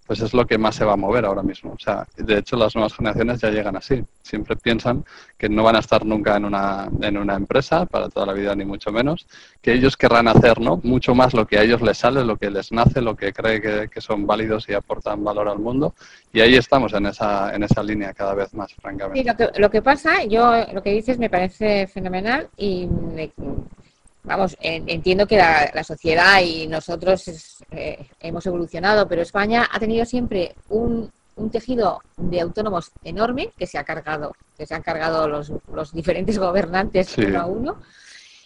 pues 0.06 0.20
es 0.20 0.34
lo 0.34 0.46
que 0.46 0.58
más 0.58 0.74
se 0.74 0.84
va 0.84 0.94
a 0.94 0.96
mover 0.96 1.24
ahora 1.24 1.42
mismo. 1.42 1.72
O 1.72 1.78
sea, 1.78 2.06
de 2.16 2.38
hecho 2.38 2.56
las 2.56 2.74
nuevas 2.74 2.94
generaciones 2.94 3.40
ya 3.40 3.50
llegan 3.50 3.76
así. 3.76 4.04
Siempre 4.22 4.56
piensan 4.56 5.04
que 5.38 5.48
no 5.48 5.62
van 5.62 5.76
a 5.76 5.78
estar 5.80 6.04
nunca 6.04 6.36
en 6.36 6.44
una, 6.44 6.88
en 7.00 7.16
una 7.16 7.34
empresa 7.34 7.86
para 7.86 8.08
toda 8.08 8.26
la 8.26 8.32
vida, 8.32 8.54
ni 8.54 8.64
mucho 8.64 8.90
menos, 8.90 9.26
que 9.60 9.72
ellos 9.72 9.96
querrán 9.96 10.28
hacer 10.28 10.60
¿no? 10.60 10.80
mucho 10.82 11.14
más 11.14 11.34
lo 11.34 11.46
que 11.46 11.58
a 11.58 11.62
ellos 11.62 11.82
les 11.82 11.98
sale, 11.98 12.24
lo 12.24 12.36
que 12.36 12.50
les 12.50 12.72
nace, 12.72 13.00
lo 13.00 13.16
que 13.16 13.32
cree 13.32 13.60
que, 13.60 13.88
que 13.88 14.00
son 14.00 14.26
válidos 14.26 14.68
y 14.68 14.74
aportan 14.74 15.22
valor 15.22 15.48
al 15.48 15.58
mundo. 15.58 15.94
Y 16.32 16.40
ahí 16.40 16.56
estamos 16.56 16.92
en 16.94 17.06
esa, 17.06 17.54
en 17.54 17.62
esa 17.62 17.82
línea 17.82 18.12
cada 18.12 18.34
vez 18.34 18.52
más, 18.54 18.72
francamente. 18.74 19.22
Sí, 19.22 19.60
lo 19.60 19.70
que, 19.70 19.82
pasa, 19.82 20.24
yo 20.24 20.52
lo 20.72 20.82
que 20.82 20.90
dices 20.90 21.18
me 21.18 21.30
parece 21.30 21.86
fenomenal 21.86 22.48
y 22.56 22.88
vamos, 24.24 24.56
entiendo 24.60 25.26
que 25.26 25.36
la, 25.36 25.84
sociedad 25.84 26.40
y 26.40 26.66
nosotros 26.66 27.62
eh, 27.70 28.06
hemos 28.20 28.46
evolucionado, 28.46 29.08
pero 29.08 29.22
España 29.22 29.68
ha 29.70 29.78
tenido 29.78 30.04
siempre 30.04 30.54
un, 30.68 31.10
tejido 31.50 32.00
de 32.16 32.40
autónomos 32.40 32.92
enorme 33.02 33.50
que 33.58 33.66
se 33.66 33.76
ha 33.76 33.82
cargado, 33.82 34.32
que 34.56 34.64
se 34.64 34.74
han 34.74 34.82
cargado 34.82 35.26
los, 35.26 35.52
los 35.72 35.92
diferentes 35.92 36.38
gobernantes 36.38 37.16
uno 37.18 37.40
a 37.40 37.46
uno. 37.46 37.76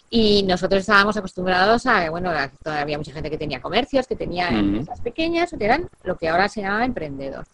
Y 0.09 0.43
nosotros 0.43 0.79
estábamos 0.79 1.17
acostumbrados 1.17 1.85
a, 1.85 2.09
bueno, 2.09 2.31
todavía 2.63 2.81
había 2.81 2.97
mucha 2.97 3.11
gente 3.11 3.29
que 3.29 3.37
tenía 3.37 3.61
comercios, 3.61 4.07
que 4.07 4.15
tenía 4.15 4.47
empresas 4.47 5.01
pequeñas, 5.01 5.51
o 5.51 5.57
que 5.57 5.65
eran 5.65 5.89
lo 6.03 6.17
que 6.17 6.29
ahora 6.29 6.47
se 6.47 6.61
llama 6.61 6.85
emprendedor. 6.85 7.45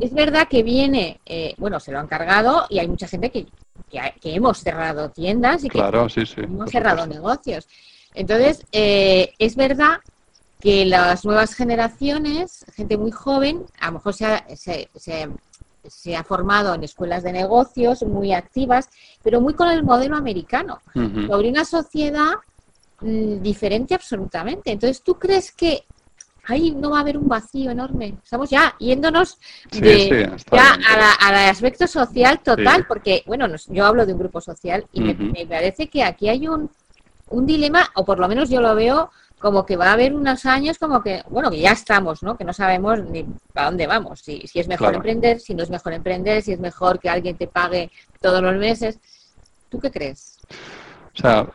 Es 0.00 0.12
verdad 0.12 0.48
que 0.48 0.64
viene, 0.64 1.20
eh, 1.24 1.54
bueno, 1.56 1.78
se 1.78 1.92
lo 1.92 2.00
han 2.00 2.08
cargado 2.08 2.66
y 2.68 2.80
hay 2.80 2.88
mucha 2.88 3.06
gente 3.06 3.30
que, 3.30 3.46
que, 3.90 4.34
hemos 4.34 4.58
cerrado 4.58 5.10
tiendas 5.10 5.64
y 5.64 5.68
que 5.68 5.78
hemos 5.78 6.70
cerrado 6.70 7.06
negocios. 7.06 7.66
Entonces, 8.14 8.64
eh, 8.72 9.32
es 9.38 9.56
verdad 9.56 10.00
que 10.60 10.84
las 10.84 11.24
nuevas 11.24 11.54
generaciones, 11.54 12.64
gente 12.74 12.96
muy 12.96 13.10
joven, 13.10 13.64
a 13.80 13.86
lo 13.86 13.92
mejor 13.94 14.14
se 14.14 14.26
ha, 14.26 14.44
se, 14.56 16.16
ha 16.16 16.24
formado 16.24 16.74
en 16.74 16.84
escuelas 16.84 17.22
de 17.22 17.32
negocios 17.32 18.02
muy 18.02 18.32
activas, 18.32 18.90
pero 19.22 19.40
muy 19.40 19.54
con 19.54 19.68
el 19.68 19.82
modelo 19.82 20.16
americano, 20.16 20.80
sobre 20.92 21.48
una 21.48 21.64
sociedad 21.64 22.34
mm, 23.00 23.40
diferente 23.40 23.94
absolutamente. 23.94 24.70
Entonces, 24.70 25.02
¿tú 25.02 25.14
crees 25.14 25.52
que 25.52 25.84
ahí 26.50 26.72
no 26.72 26.90
va 26.90 26.98
a 26.98 27.00
haber 27.00 27.16
un 27.16 27.28
vacío 27.28 27.70
enorme. 27.70 28.14
Estamos 28.22 28.50
ya 28.50 28.74
yéndonos 28.78 29.38
de, 29.70 30.30
ya 30.50 30.78
al 31.20 31.34
aspecto 31.48 31.86
social 31.86 32.40
total, 32.40 32.86
porque, 32.86 33.22
bueno, 33.26 33.46
yo 33.68 33.86
hablo 33.86 34.04
de 34.04 34.12
un 34.12 34.18
grupo 34.18 34.40
social 34.40 34.86
y 34.92 35.00
me, 35.00 35.46
parece 35.46 35.88
que 35.88 36.02
aquí 36.02 36.28
hay 36.28 36.48
un, 36.48 36.70
un 37.28 37.46
dilema, 37.46 37.88
o 37.94 38.04
por 38.04 38.18
lo 38.18 38.28
menos 38.28 38.50
yo 38.50 38.60
lo 38.60 38.74
veo 38.74 39.10
como 39.38 39.64
que 39.64 39.76
va 39.76 39.86
a 39.86 39.92
haber 39.94 40.14
unos 40.14 40.44
años 40.44 40.76
como 40.78 41.02
que, 41.02 41.22
bueno, 41.30 41.50
que 41.50 41.60
ya 41.60 41.72
estamos, 41.72 42.22
¿no? 42.22 42.36
Que 42.36 42.44
no 42.44 42.52
sabemos 42.52 43.02
ni 43.04 43.24
para 43.54 43.68
dónde 43.68 43.86
vamos, 43.86 44.20
si, 44.20 44.46
si 44.46 44.60
es 44.60 44.68
mejor 44.68 44.94
emprender, 44.94 45.40
si 45.40 45.54
no 45.54 45.62
es 45.62 45.70
mejor 45.70 45.94
emprender, 45.94 46.42
si 46.42 46.52
es 46.52 46.60
mejor 46.60 46.98
que 46.98 47.08
alguien 47.08 47.36
te 47.36 47.46
pague 47.46 47.90
todos 48.20 48.42
los 48.42 48.54
meses. 48.56 48.98
¿Tú 49.70 49.80
qué 49.80 49.90
crees? 49.90 50.38
O 51.14 51.18
sea, 51.18 51.48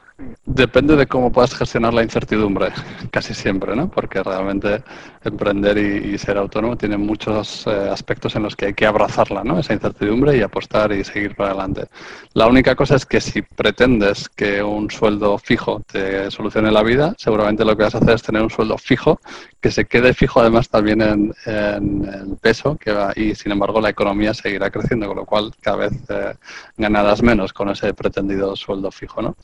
Depende 0.46 0.96
de 0.96 1.08
cómo 1.08 1.30
puedas 1.30 1.54
gestionar 1.54 1.94
la 1.94 2.02
incertidumbre, 2.02 2.70
casi 3.12 3.34
siempre, 3.34 3.76
¿no? 3.76 3.90
Porque 3.90 4.24
realmente 4.24 4.82
emprender 5.26 5.78
y, 5.78 6.18
ser 6.18 6.38
autónomo 6.38 6.78
tiene 6.78 6.98
muchos 6.98 7.68
eh, 7.68 7.90
aspectos 7.92 8.34
en 8.38 8.44
los 8.44 8.56
que 8.56 8.68
hay 8.68 8.74
que 8.74 8.86
abrazarla, 8.86 9.44
¿no? 9.44 9.60
Esa 9.60 9.74
incertidumbre 9.74 10.38
y 10.38 10.42
apostar 10.42 10.94
y 10.94 11.04
seguir 11.04 11.36
para 11.36 11.50
adelante. 11.50 11.88
La 12.34 12.48
única 12.48 12.76
cosa 12.76 12.96
es 12.96 13.06
que 13.06 13.20
si 13.20 13.42
pretendes 13.42 14.30
que 14.30 14.64
un 14.64 14.90
sueldo 14.90 15.38
fijo 15.38 15.82
te 15.92 16.32
solucione 16.32 16.72
la 16.72 16.84
vida, 16.84 17.14
seguramente 17.18 17.66
lo 17.66 17.76
que 17.76 17.84
vas 17.84 17.96
a 17.96 17.98
hacer 17.98 18.16
es 18.16 18.24
tener 18.24 18.42
un 18.42 18.50
sueldo 18.50 18.78
fijo 18.78 19.20
que 19.60 19.72
se 19.72 19.86
quede 19.86 20.14
fijo 20.14 20.40
además 20.40 20.70
también 20.70 21.02
en, 21.02 21.34
el 21.46 22.38
peso 22.40 22.78
que 22.78 22.92
va, 22.94 23.12
y 23.16 23.34
sin 23.36 23.52
embargo 23.52 23.82
la 23.82 23.90
economía 23.90 24.34
seguirá 24.34 24.70
creciendo, 24.70 25.08
con 25.08 25.18
lo 25.18 25.26
cual 25.26 25.52
cada 25.60 25.78
vez 25.78 25.94
eh, 26.08 26.36
ganarás 26.78 27.24
menos 27.24 27.52
con 27.52 27.70
ese 27.70 27.94
pretendido 27.94 28.56
sueldo 28.56 28.92
fijo, 28.92 29.22
¿no? 29.22 29.36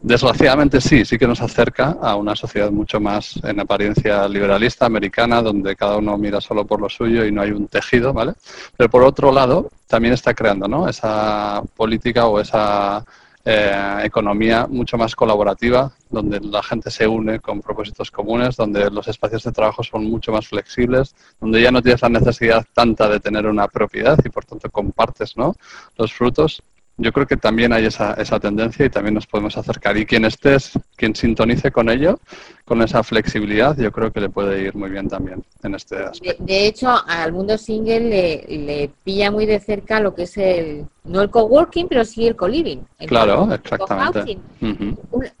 Desgraciadamente 0.00 0.80
sí, 0.80 1.04
sí 1.04 1.18
que 1.18 1.26
nos 1.26 1.40
acerca 1.40 1.96
a 2.00 2.16
una 2.16 2.36
sociedad 2.36 2.70
mucho 2.70 3.00
más 3.00 3.40
en 3.42 3.60
apariencia 3.60 4.28
liberalista 4.28 4.86
americana, 4.86 5.40
donde 5.40 5.76
cada 5.76 5.96
uno 5.96 6.18
mira 6.18 6.40
solo 6.40 6.66
por 6.66 6.80
lo 6.80 6.88
suyo 6.88 7.24
y 7.24 7.32
no 7.32 7.40
hay 7.40 7.52
un 7.52 7.68
tejido, 7.68 8.12
¿vale? 8.12 8.34
Pero 8.76 8.90
por 8.90 9.02
otro 9.02 9.32
lado, 9.32 9.70
también 9.86 10.14
está 10.14 10.34
creando, 10.34 10.68
¿no? 10.68 10.88
Esa 10.88 11.62
política 11.76 12.26
o 12.26 12.40
esa 12.40 13.04
eh, 13.46 14.00
economía 14.04 14.66
mucho 14.66 14.96
más 14.96 15.14
colaborativa, 15.14 15.92
donde 16.08 16.40
la 16.40 16.62
gente 16.62 16.90
se 16.90 17.06
une 17.06 17.40
con 17.40 17.60
propósitos 17.60 18.10
comunes, 18.10 18.56
donde 18.56 18.90
los 18.90 19.06
espacios 19.06 19.42
de 19.42 19.52
trabajo 19.52 19.82
son 19.82 20.04
mucho 20.06 20.32
más 20.32 20.48
flexibles, 20.48 21.14
donde 21.38 21.60
ya 21.60 21.70
no 21.70 21.82
tienes 21.82 22.00
la 22.00 22.08
necesidad 22.08 22.64
tanta 22.72 23.06
de 23.06 23.20
tener 23.20 23.46
una 23.46 23.68
propiedad 23.68 24.18
y 24.24 24.30
por 24.30 24.46
tanto 24.46 24.70
compartes 24.70 25.36
¿no? 25.36 25.54
los 25.98 26.12
frutos 26.14 26.62
yo 26.96 27.12
creo 27.12 27.26
que 27.26 27.36
también 27.36 27.72
hay 27.72 27.86
esa, 27.86 28.14
esa 28.14 28.38
tendencia 28.38 28.86
y 28.86 28.90
también 28.90 29.14
nos 29.14 29.26
podemos 29.26 29.56
acercar. 29.56 29.96
Y 29.96 30.06
quien 30.06 30.24
estés, 30.24 30.72
quien 30.96 31.14
sintonice 31.14 31.72
con 31.72 31.88
ello, 31.88 32.20
con 32.64 32.82
esa 32.82 33.02
flexibilidad, 33.02 33.76
yo 33.76 33.90
creo 33.90 34.12
que 34.12 34.20
le 34.20 34.28
puede 34.28 34.62
ir 34.62 34.76
muy 34.76 34.90
bien 34.90 35.08
también 35.08 35.42
en 35.62 35.74
este 35.74 35.96
aspecto. 35.96 36.44
De, 36.44 36.66
hecho, 36.66 36.94
al 37.06 37.32
mundo 37.32 37.58
single 37.58 38.00
le, 38.00 38.44
le, 38.48 38.90
pilla 39.02 39.30
muy 39.30 39.44
de 39.44 39.58
cerca 39.58 39.98
lo 39.98 40.14
que 40.14 40.22
es 40.22 40.36
el, 40.36 40.86
no 41.04 41.20
el 41.20 41.30
coworking, 41.30 41.88
pero 41.88 42.04
sí 42.04 42.26
el 42.26 42.36
co-living. 42.36 42.78
Claro, 43.06 43.52
exactamente. 43.52 44.38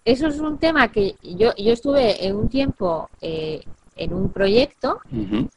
Eso 0.04 0.26
es 0.26 0.40
un 0.40 0.58
tema 0.58 0.90
que 0.90 1.14
yo, 1.22 1.54
yo 1.56 1.72
estuve 1.72 2.26
en 2.26 2.34
un 2.34 2.48
tiempo 2.48 3.08
eh, 3.20 3.62
en 3.96 4.12
un 4.12 4.30
proyecto 4.30 5.00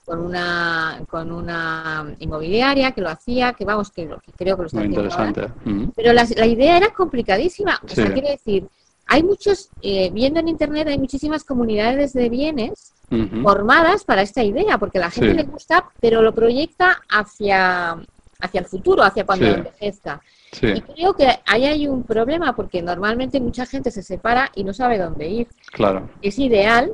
con 0.05 0.19
una 0.19 1.01
con 1.09 1.31
una 1.31 2.15
inmobiliaria 2.19 2.91
que 2.91 3.01
lo 3.01 3.09
hacía, 3.09 3.53
que 3.53 3.65
vamos, 3.65 3.91
que, 3.91 4.07
creo 4.35 4.55
que 4.55 4.61
lo 4.63 4.67
está 4.67 4.79
Muy 4.79 4.87
interesante. 4.87 5.47
Pero 5.95 6.13
la, 6.13 6.27
la, 6.35 6.45
idea 6.45 6.77
era 6.77 6.93
complicadísima. 6.93 7.79
O 7.83 7.87
sea, 7.87 8.11
quiere 8.13 8.31
decir, 8.31 8.67
hay 9.07 9.23
muchos, 9.23 9.69
eh, 9.81 10.11
viendo 10.11 10.39
en 10.39 10.49
internet, 10.49 10.87
hay 10.89 10.97
muchísimas 10.97 11.43
comunidades 11.43 12.13
de 12.13 12.29
bienes 12.29 12.93
formadas 13.41 14.03
para 14.03 14.21
esta 14.21 14.43
idea, 14.43 14.77
porque 14.77 14.99
la 14.99 15.09
gente 15.09 15.33
le 15.33 15.43
gusta, 15.43 15.89
pero 16.01 16.21
lo 16.21 16.35
proyecta 16.35 17.01
hacia, 17.07 17.97
hacia 18.41 18.59
el 18.59 18.65
futuro, 18.65 19.01
hacia 19.03 19.25
cuando 19.25 19.45
envejezca. 19.45 20.21
Y 20.61 20.81
creo 20.81 21.13
que 21.13 21.27
ahí 21.45 21.65
hay 21.65 21.87
un 21.87 22.03
problema 22.03 22.53
porque 22.53 22.81
normalmente 22.81 23.39
mucha 23.39 23.65
gente 23.65 23.91
se 23.91 24.03
separa 24.03 24.51
y 24.55 24.65
no 24.65 24.73
sabe 24.73 24.97
dónde 24.97 25.27
ir. 25.29 25.47
Claro. 25.71 26.09
Es 26.21 26.37
ideal 26.37 26.91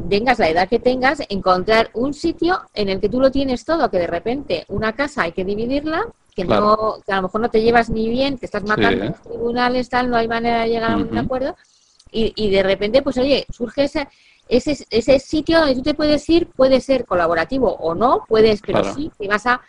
tengas 0.00 0.38
la 0.38 0.48
edad 0.48 0.68
que 0.68 0.78
tengas, 0.78 1.22
encontrar 1.28 1.90
un 1.94 2.14
sitio 2.14 2.60
en 2.74 2.88
el 2.88 3.00
que 3.00 3.08
tú 3.08 3.20
lo 3.20 3.30
tienes 3.30 3.64
todo, 3.64 3.90
que 3.90 3.98
de 3.98 4.06
repente 4.06 4.64
una 4.68 4.94
casa 4.94 5.22
hay 5.22 5.32
que 5.32 5.44
dividirla, 5.44 6.06
que, 6.34 6.44
no, 6.44 6.98
que 7.06 7.12
a 7.12 7.16
lo 7.16 7.22
mejor 7.22 7.40
no 7.40 7.50
te 7.50 7.62
llevas 7.62 7.88
ni 7.88 8.08
bien, 8.08 8.38
que 8.38 8.46
estás 8.46 8.62
matando 8.62 9.04
en 9.04 9.10
los 9.10 9.22
tribunales, 9.22 9.88
tal, 9.88 10.10
no 10.10 10.16
hay 10.16 10.28
manera 10.28 10.62
de 10.62 10.68
llegar 10.68 10.92
a 10.92 10.96
un 10.96 11.16
acuerdo, 11.16 11.56
y, 12.12 12.32
y 12.36 12.50
de 12.50 12.62
repente, 12.62 13.02
pues 13.02 13.18
oye, 13.18 13.46
surge 13.50 13.84
ese, 13.84 14.08
ese, 14.48 14.86
ese 14.90 15.18
sitio 15.18 15.58
donde 15.58 15.74
tú 15.74 15.82
te 15.82 15.94
puedes 15.94 16.28
ir, 16.28 16.46
puede 16.48 16.80
ser 16.80 17.04
colaborativo 17.04 17.72
o 17.74 17.94
no, 17.94 18.24
puedes, 18.28 18.60
pero 18.62 18.84
sí 18.94 19.10
que 19.18 19.28
vas 19.28 19.46
a 19.46 19.60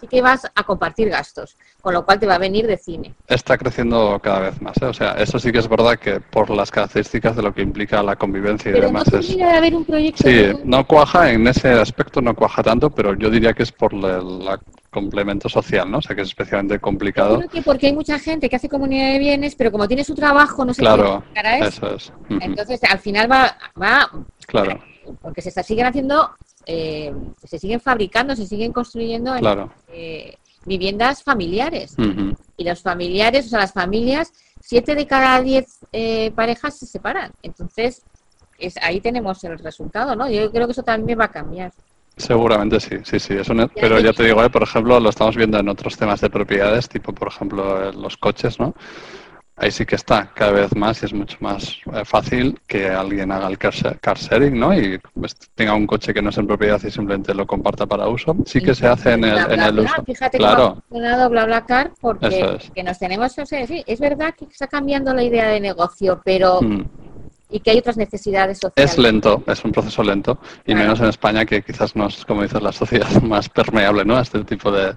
sí 0.00 0.06
que 0.06 0.20
vas 0.20 0.46
a 0.54 0.62
compartir 0.64 1.08
gastos, 1.08 1.56
con 1.80 1.94
lo 1.94 2.04
cual 2.04 2.18
te 2.18 2.26
va 2.26 2.34
a 2.34 2.38
venir 2.38 2.66
de 2.66 2.76
cine. 2.76 3.14
Está 3.26 3.56
creciendo 3.56 4.18
cada 4.22 4.40
vez 4.40 4.60
más, 4.60 4.76
¿eh? 4.82 4.86
o 4.86 4.92
sea, 4.92 5.12
eso 5.12 5.38
sí 5.38 5.50
que 5.52 5.58
es 5.58 5.68
verdad 5.68 5.98
que 5.98 6.20
por 6.20 6.50
las 6.50 6.70
características 6.70 7.36
de 7.36 7.42
lo 7.42 7.54
que 7.54 7.62
implica 7.62 8.02
la 8.02 8.16
convivencia 8.16 8.70
y 8.70 8.80
demás 8.80 9.10
no 9.10 9.18
es... 9.18 9.36
de 9.36 9.42
haber 9.42 9.74
un 9.74 9.84
proyecto 9.84 10.28
sí, 10.28 10.48
no 10.64 10.86
cuaja 10.86 11.30
en 11.30 11.46
ese 11.46 11.70
aspecto, 11.70 12.20
no 12.20 12.34
cuaja 12.34 12.62
tanto, 12.62 12.90
pero 12.90 13.14
yo 13.14 13.30
diría 13.30 13.54
que 13.54 13.62
es 13.62 13.72
por 13.72 13.92
la, 13.94 14.60
complemento 14.96 15.46
social, 15.50 15.90
¿no? 15.90 15.98
O 15.98 16.02
sea, 16.02 16.16
que 16.16 16.22
es 16.22 16.28
especialmente 16.28 16.78
complicado. 16.78 17.36
creo 17.36 17.50
que 17.50 17.60
porque 17.60 17.88
hay 17.88 17.92
mucha 17.92 18.18
gente 18.18 18.48
que 18.48 18.56
hace 18.56 18.70
comunidad 18.70 19.12
de 19.12 19.18
bienes, 19.18 19.54
pero 19.54 19.70
como 19.70 19.86
tiene 19.86 20.04
su 20.04 20.14
trabajo, 20.14 20.64
no 20.64 20.72
se 20.72 20.80
claro, 20.80 21.22
a 21.34 21.58
eso. 21.58 21.94
es. 21.94 22.12
Entonces, 22.30 22.80
al 22.84 22.98
final 22.98 23.30
va, 23.30 23.58
va... 23.80 24.08
Claro. 24.46 24.80
Porque 25.20 25.42
se 25.42 25.50
está, 25.50 25.62
siguen 25.62 25.84
haciendo 25.84 26.30
eh, 26.64 27.14
se 27.44 27.58
siguen 27.58 27.80
fabricando, 27.80 28.34
se 28.34 28.46
siguen 28.46 28.72
construyendo 28.72 29.34
eh, 29.92 30.36
viviendas 30.64 31.22
familiares. 31.22 31.94
Y 32.56 32.64
los 32.64 32.80
familiares, 32.80 33.46
o 33.46 33.48
sea, 33.50 33.60
las 33.60 33.72
familias, 33.72 34.32
siete 34.60 34.94
de 34.94 35.06
cada 35.06 35.42
diez 35.42 35.78
eh, 35.92 36.32
parejas 36.32 36.78
se 36.78 36.86
separan. 36.86 37.32
Entonces, 37.42 38.02
es, 38.58 38.76
ahí 38.82 39.00
tenemos 39.00 39.44
el 39.44 39.58
resultado, 39.58 40.16
¿no? 40.16 40.28
Yo 40.30 40.50
creo 40.50 40.66
que 40.66 40.72
eso 40.72 40.82
también 40.82 41.20
va 41.20 41.26
a 41.26 41.30
cambiar. 41.30 41.72
Seguramente 42.16 42.80
sí, 42.80 42.96
sí, 43.04 43.18
sí. 43.18 43.36
pero 43.74 44.00
ya 44.00 44.12
te 44.12 44.24
digo, 44.24 44.48
por 44.50 44.62
ejemplo, 44.62 44.98
lo 44.98 45.10
estamos 45.10 45.36
viendo 45.36 45.58
en 45.58 45.68
otros 45.68 45.96
temas 45.96 46.20
de 46.20 46.30
propiedades, 46.30 46.88
tipo, 46.88 47.12
por 47.12 47.28
ejemplo, 47.28 47.92
los 47.92 48.16
coches, 48.16 48.58
¿no? 48.58 48.74
ahí 49.56 49.70
sí 49.70 49.86
que 49.86 49.96
está 49.96 50.30
cada 50.34 50.52
vez 50.52 50.76
más 50.76 51.02
y 51.02 51.06
es 51.06 51.14
mucho 51.14 51.38
más 51.40 51.78
eh, 51.92 52.04
fácil 52.04 52.60
que 52.66 52.88
alguien 52.90 53.32
haga 53.32 53.48
el 53.48 53.58
car, 53.58 53.72
sharing, 54.18 54.58
¿no? 54.58 54.78
Y 54.78 54.98
pues, 55.14 55.34
tenga 55.54 55.74
un 55.74 55.86
coche 55.86 56.12
que 56.12 56.20
no 56.20 56.30
es 56.30 56.38
en 56.38 56.46
propiedad 56.46 56.80
y 56.84 56.90
simplemente 56.90 57.34
lo 57.34 57.46
comparta 57.46 57.86
para 57.86 58.06
uso. 58.08 58.36
Sí 58.44 58.60
que 58.60 58.74
se 58.74 58.86
hace 58.86 59.12
en 59.12 59.24
el, 59.24 59.38
en 59.50 59.60
el 59.60 59.80
uso. 59.80 60.04
Fíjate 60.04 60.38
claro. 60.38 60.64
ha 60.64 60.88
funcionado 60.88 61.30
BlaBlaCar 61.30 61.92
porque 62.00 62.58
que 62.74 62.82
nos 62.82 62.98
tenemos, 62.98 63.38
o 63.38 63.46
sea, 63.46 63.66
sí, 63.66 63.82
es 63.86 63.98
verdad 63.98 64.34
que 64.36 64.44
está 64.44 64.66
cambiando 64.66 65.14
la 65.14 65.22
idea 65.22 65.48
de 65.48 65.60
negocio, 65.60 66.20
pero 66.24 66.60
mm 66.60 67.05
y 67.50 67.60
que 67.60 67.70
hay 67.70 67.78
otras 67.78 67.96
necesidades 67.96 68.58
sociales. 68.58 68.92
Es 68.92 68.98
lento, 68.98 69.42
es 69.46 69.64
un 69.64 69.72
proceso 69.72 70.02
lento, 70.02 70.38
y 70.66 70.74
menos 70.74 71.00
en 71.00 71.06
España, 71.06 71.44
que 71.44 71.62
quizás 71.62 71.94
no 71.94 72.08
es, 72.08 72.24
como 72.24 72.42
dices, 72.42 72.62
la 72.62 72.72
sociedad 72.72 73.10
más 73.22 73.48
permeable 73.48 74.04
¿no? 74.04 74.16
a 74.16 74.22
este 74.22 74.42
tipo 74.44 74.70
de, 74.72 74.94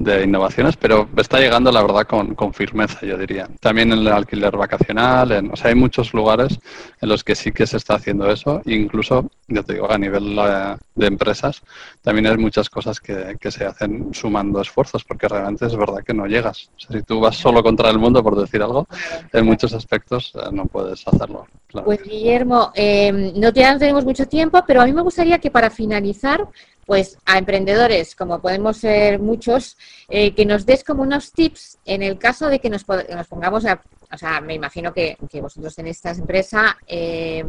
de 0.00 0.24
innovaciones, 0.24 0.78
pero 0.78 1.08
está 1.18 1.38
llegando, 1.38 1.70
la 1.70 1.82
verdad, 1.82 2.06
con, 2.06 2.54
firmeza, 2.54 3.04
yo 3.04 3.18
diría. 3.18 3.48
También 3.60 3.92
en 3.92 3.98
el 3.98 4.08
alquiler 4.08 4.56
vacacional, 4.56 5.30
en, 5.30 5.52
o 5.52 5.56
sea, 5.56 5.68
hay 5.68 5.74
muchos 5.74 6.14
lugares 6.14 6.58
en 7.02 7.08
los 7.08 7.22
que 7.22 7.34
sí 7.34 7.52
que 7.52 7.66
se 7.66 7.76
está 7.76 7.96
haciendo 7.96 8.30
eso, 8.30 8.62
incluso, 8.64 9.30
yo 9.46 9.62
te 9.62 9.74
digo, 9.74 9.92
a 9.92 9.98
nivel 9.98 10.38
eh, 10.38 10.76
de 10.94 11.06
empresas, 11.06 11.62
también 12.00 12.26
hay 12.26 12.38
muchas 12.38 12.70
cosas 12.70 12.98
que, 12.98 13.36
que, 13.38 13.50
se 13.50 13.66
hacen 13.66 14.14
sumando 14.14 14.62
esfuerzos, 14.62 15.04
porque 15.04 15.28
realmente 15.28 15.66
es 15.66 15.76
verdad 15.76 16.02
que 16.02 16.14
no 16.14 16.26
llegas. 16.26 16.70
Si 16.78 17.02
tú 17.02 17.20
vas 17.20 17.36
solo 17.36 17.62
contra 17.62 17.90
el 17.90 17.98
mundo, 17.98 18.22
por 18.22 18.40
decir 18.40 18.62
algo, 18.62 18.86
en 19.32 19.44
muchos 19.44 19.74
aspectos 19.74 20.32
eh, 20.34 20.48
no 20.50 20.64
puedes 20.64 21.06
hacerlo. 21.06 21.46
Pues 21.84 22.02
Guillermo, 22.02 22.72
eh, 22.74 23.32
no 23.36 23.52
tenemos 23.52 24.04
mucho 24.04 24.26
tiempo, 24.26 24.64
pero 24.66 24.82
a 24.82 24.86
mí 24.86 24.92
me 24.92 25.02
gustaría 25.02 25.38
que 25.38 25.50
para 25.50 25.70
finalizar, 25.70 26.46
pues 26.90 27.18
a 27.24 27.38
emprendedores, 27.38 28.16
como 28.16 28.40
podemos 28.40 28.78
ser 28.78 29.20
muchos, 29.20 29.76
eh, 30.08 30.34
que 30.34 30.44
nos 30.44 30.66
des 30.66 30.82
como 30.82 31.04
unos 31.04 31.30
tips 31.30 31.78
en 31.84 32.02
el 32.02 32.18
caso 32.18 32.48
de 32.48 32.58
que 32.58 32.68
nos, 32.68 32.82
pongamos, 32.82 33.64
a, 33.64 33.80
o 34.12 34.18
sea, 34.18 34.40
me 34.40 34.54
imagino 34.54 34.92
que, 34.92 35.16
vosotros 35.40 35.78
en 35.78 35.86
esta 35.86 36.10
empresa 36.10 36.76
eh, 36.88 37.44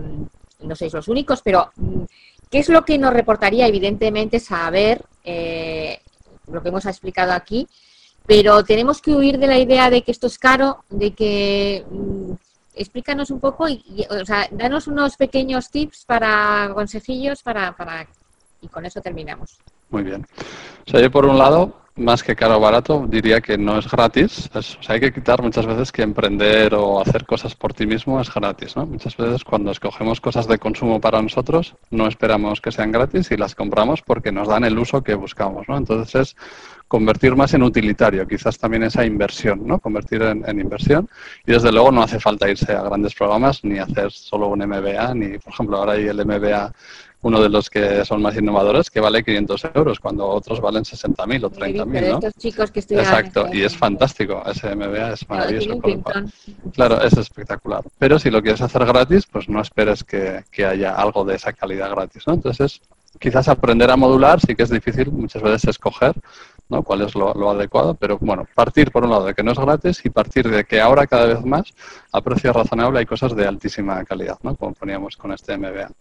no 0.59 0.75
sois 0.75 0.93
los 0.93 1.07
únicos, 1.07 1.41
pero 1.41 1.71
mm, 1.75 2.03
¿qué 2.51 2.59
es 2.59 2.69
lo 2.69 2.85
que 2.85 2.99
nos 2.99 3.13
reportaría? 3.13 3.65
Evidentemente 3.65 4.39
saber 4.39 5.03
lo 6.45 6.61
que 6.61 6.69
hemos 6.69 6.85
explicado 6.85 7.31
aquí, 7.31 7.67
pero 8.27 8.63
tenemos 8.63 9.01
que 9.01 9.15
huir 9.15 9.39
de 9.39 9.47
la 9.47 9.57
idea 9.57 9.89
de 9.89 10.03
que 10.03 10.11
esto 10.11 10.27
es 10.27 10.37
caro, 10.37 10.85
de 10.91 11.15
que... 11.15 11.83
Mm, 11.89 12.33
explícanos 12.73 13.31
un 13.31 13.39
poco 13.39 13.67
y, 13.67 13.83
o 14.09 14.25
sea, 14.25 14.47
danos 14.49 14.87
unos 14.87 15.17
pequeños 15.17 15.69
tips 15.69 16.05
para 16.05 16.71
consejillos 16.73 17.43
para, 17.43 17.75
para 17.75 18.07
y 18.61 18.67
con 18.67 18.85
eso 18.85 19.01
terminamos. 19.01 19.59
Muy 19.89 20.03
bien. 20.03 20.25
O 20.87 20.89
sea, 20.89 21.01
yo 21.01 21.11
por 21.11 21.25
un 21.25 21.37
lado, 21.37 21.81
más 21.95 22.23
que 22.23 22.35
caro 22.35 22.57
o 22.57 22.59
barato, 22.59 23.05
diría 23.07 23.41
que 23.41 23.57
no 23.57 23.77
es 23.77 23.89
gratis. 23.89 24.49
hay 24.87 24.99
que 24.99 25.11
quitar 25.11 25.41
muchas 25.41 25.65
veces 25.65 25.91
que 25.91 26.01
emprender 26.01 26.73
o 26.73 27.01
hacer 27.01 27.25
cosas 27.25 27.55
por 27.55 27.73
ti 27.73 27.85
mismo 27.85 28.19
es 28.21 28.33
gratis. 28.33 28.77
Muchas 28.77 29.17
veces 29.17 29.43
cuando 29.43 29.71
escogemos 29.71 30.21
cosas 30.21 30.47
de 30.47 30.57
consumo 30.57 31.01
para 31.01 31.21
nosotros, 31.21 31.75
no 31.89 32.07
esperamos 32.07 32.61
que 32.61 32.71
sean 32.71 32.91
gratis 32.91 33.31
y 33.31 33.37
las 33.37 33.55
compramos 33.55 34.01
porque 34.01 34.31
nos 34.31 34.47
dan 34.47 34.63
el 34.63 34.77
uso 34.79 35.03
que 35.03 35.15
buscamos, 35.15 35.67
¿no? 35.67 35.77
Entonces 35.77 36.15
es 36.15 36.35
convertir 36.87 37.35
más 37.35 37.53
en 37.53 37.63
utilitario, 37.63 38.27
quizás 38.27 38.57
también 38.57 38.83
esa 38.83 39.05
inversión, 39.05 39.65
¿no? 39.65 39.79
Convertir 39.79 40.21
en, 40.21 40.59
inversión. 40.59 41.09
Y 41.45 41.53
desde 41.53 41.71
luego 41.71 41.91
no 41.91 42.03
hace 42.03 42.19
falta 42.19 42.49
irse 42.49 42.73
a 42.73 42.83
grandes 42.83 43.15
programas 43.15 43.63
ni 43.63 43.79
hacer 43.79 44.11
solo 44.11 44.47
un 44.47 44.59
MBA, 44.59 45.13
ni, 45.15 45.37
por 45.37 45.53
ejemplo, 45.53 45.77
ahora 45.77 45.93
hay 45.93 46.07
el 46.07 46.25
MBA 46.25 46.73
uno 47.23 47.41
de 47.41 47.49
los 47.49 47.69
que 47.69 48.03
son 48.03 48.21
más 48.21 48.35
innovadores, 48.35 48.89
que 48.89 48.99
vale 48.99 49.23
500 49.23 49.65
euros, 49.75 49.99
cuando 49.99 50.27
otros 50.27 50.59
valen 50.59 50.83
60.000 50.83 51.45
o 51.45 51.51
30.000, 51.51 51.85
¿no? 51.85 52.15
Estos 52.15 52.33
chicos 52.35 52.71
que 52.71 52.79
Exacto, 52.79 53.47
y 53.53 53.61
es 53.61 53.77
fantástico, 53.77 54.43
ese 54.45 54.75
MBA 54.75 55.13
es 55.13 55.29
maravilloso. 55.29 55.79
Claro, 56.73 57.01
es 57.01 57.17
espectacular. 57.17 57.83
Pero 57.99 58.17
si 58.17 58.31
lo 58.31 58.41
quieres 58.41 58.61
hacer 58.61 58.85
gratis, 58.85 59.27
pues 59.31 59.47
no 59.47 59.61
esperes 59.61 60.03
que, 60.03 60.43
que 60.51 60.65
haya 60.65 60.95
algo 60.95 61.23
de 61.23 61.35
esa 61.35 61.53
calidad 61.53 61.91
gratis, 61.91 62.23
¿no? 62.25 62.33
Entonces, 62.33 62.81
quizás 63.19 63.47
aprender 63.47 63.91
a 63.91 63.97
modular 63.97 64.39
sí 64.39 64.55
que 64.55 64.63
es 64.63 64.69
difícil 64.69 65.11
muchas 65.11 65.41
veces 65.41 65.65
escoger 65.65 66.15
¿no? 66.69 66.83
cuál 66.83 67.01
es 67.01 67.13
lo, 67.15 67.49
adecuado, 67.49 67.93
pero 67.95 68.17
bueno, 68.19 68.47
partir 68.55 68.91
por 68.91 69.03
un 69.03 69.11
lado 69.11 69.25
de 69.25 69.33
que 69.33 69.43
no 69.43 69.51
es 69.51 69.59
gratis 69.59 70.01
y 70.05 70.09
partir 70.09 70.49
de 70.49 70.63
que 70.63 70.79
ahora 70.79 71.05
cada 71.05 71.25
vez 71.25 71.43
más 71.43 71.73
a 72.13 72.21
precio 72.21 72.53
razonable 72.53 72.99
hay 72.99 73.05
cosas 73.05 73.35
de 73.35 73.45
altísima 73.45 74.03
calidad, 74.05 74.37
¿no? 74.41 74.55
como 74.55 74.73
poníamos 74.73 75.17
con 75.17 75.33
este 75.33 75.57
MBA. 75.57 75.91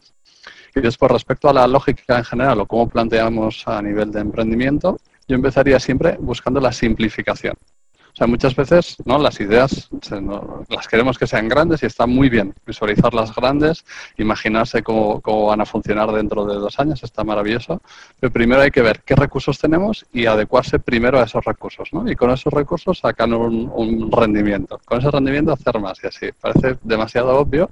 Y 0.75 0.81
después, 0.81 1.11
respecto 1.11 1.49
a 1.49 1.53
la 1.53 1.67
lógica 1.67 2.19
en 2.19 2.25
general 2.25 2.61
o 2.61 2.67
cómo 2.67 2.89
planteamos 2.89 3.67
a 3.67 3.81
nivel 3.83 4.11
de 4.13 4.21
emprendimiento, 4.21 4.99
yo 5.27 5.37
empezaría 5.37 5.79
siempre 5.79 6.17
buscando 6.21 6.61
la 6.61 6.73
simplificación. 6.73 7.55
O 8.13 8.17
sea, 8.17 8.27
muchas 8.27 8.57
veces 8.57 8.97
¿no? 9.05 9.19
las 9.19 9.41
ideas 9.41 9.89
las 10.69 10.89
queremos 10.89 11.17
que 11.17 11.27
sean 11.27 11.49
grandes 11.49 11.83
y 11.83 11.87
está 11.87 12.07
muy 12.07 12.29
bien 12.29 12.55
visualizarlas 12.67 13.35
grandes, 13.35 13.85
imaginarse 14.19 14.83
cómo, 14.83 15.21
van 15.23 15.61
a 15.61 15.67
funcionar 15.67 16.11
dentro 16.11 16.45
de 16.45 16.55
dos 16.57 16.79
años, 16.81 17.03
está 17.05 17.23
maravilloso. 17.23 17.81
Pero 18.19 18.33
primero 18.33 18.63
hay 18.63 18.71
que 18.71 18.83
ver 18.83 19.03
qué 19.03 19.15
recursos 19.15 19.59
tenemos 19.59 20.05
y 20.13 20.27
adecuarse 20.27 20.81
primero 20.81 21.21
a 21.21 21.25
esos 21.25 21.45
recursos. 21.45 21.89
¿no? 21.93 22.11
Y 22.11 22.17
con 22.17 22.31
esos 22.31 22.53
recursos 22.53 22.99
sacan 22.99 23.33
un, 23.33 23.71
un 23.73 24.11
rendimiento. 24.11 24.81
Con 24.85 24.99
ese 24.99 25.11
rendimiento 25.11 25.53
hacer 25.53 25.79
más 25.79 26.03
y 26.03 26.09
así. 26.09 26.31
Parece 26.41 26.79
demasiado 26.83 27.39
obvio, 27.39 27.71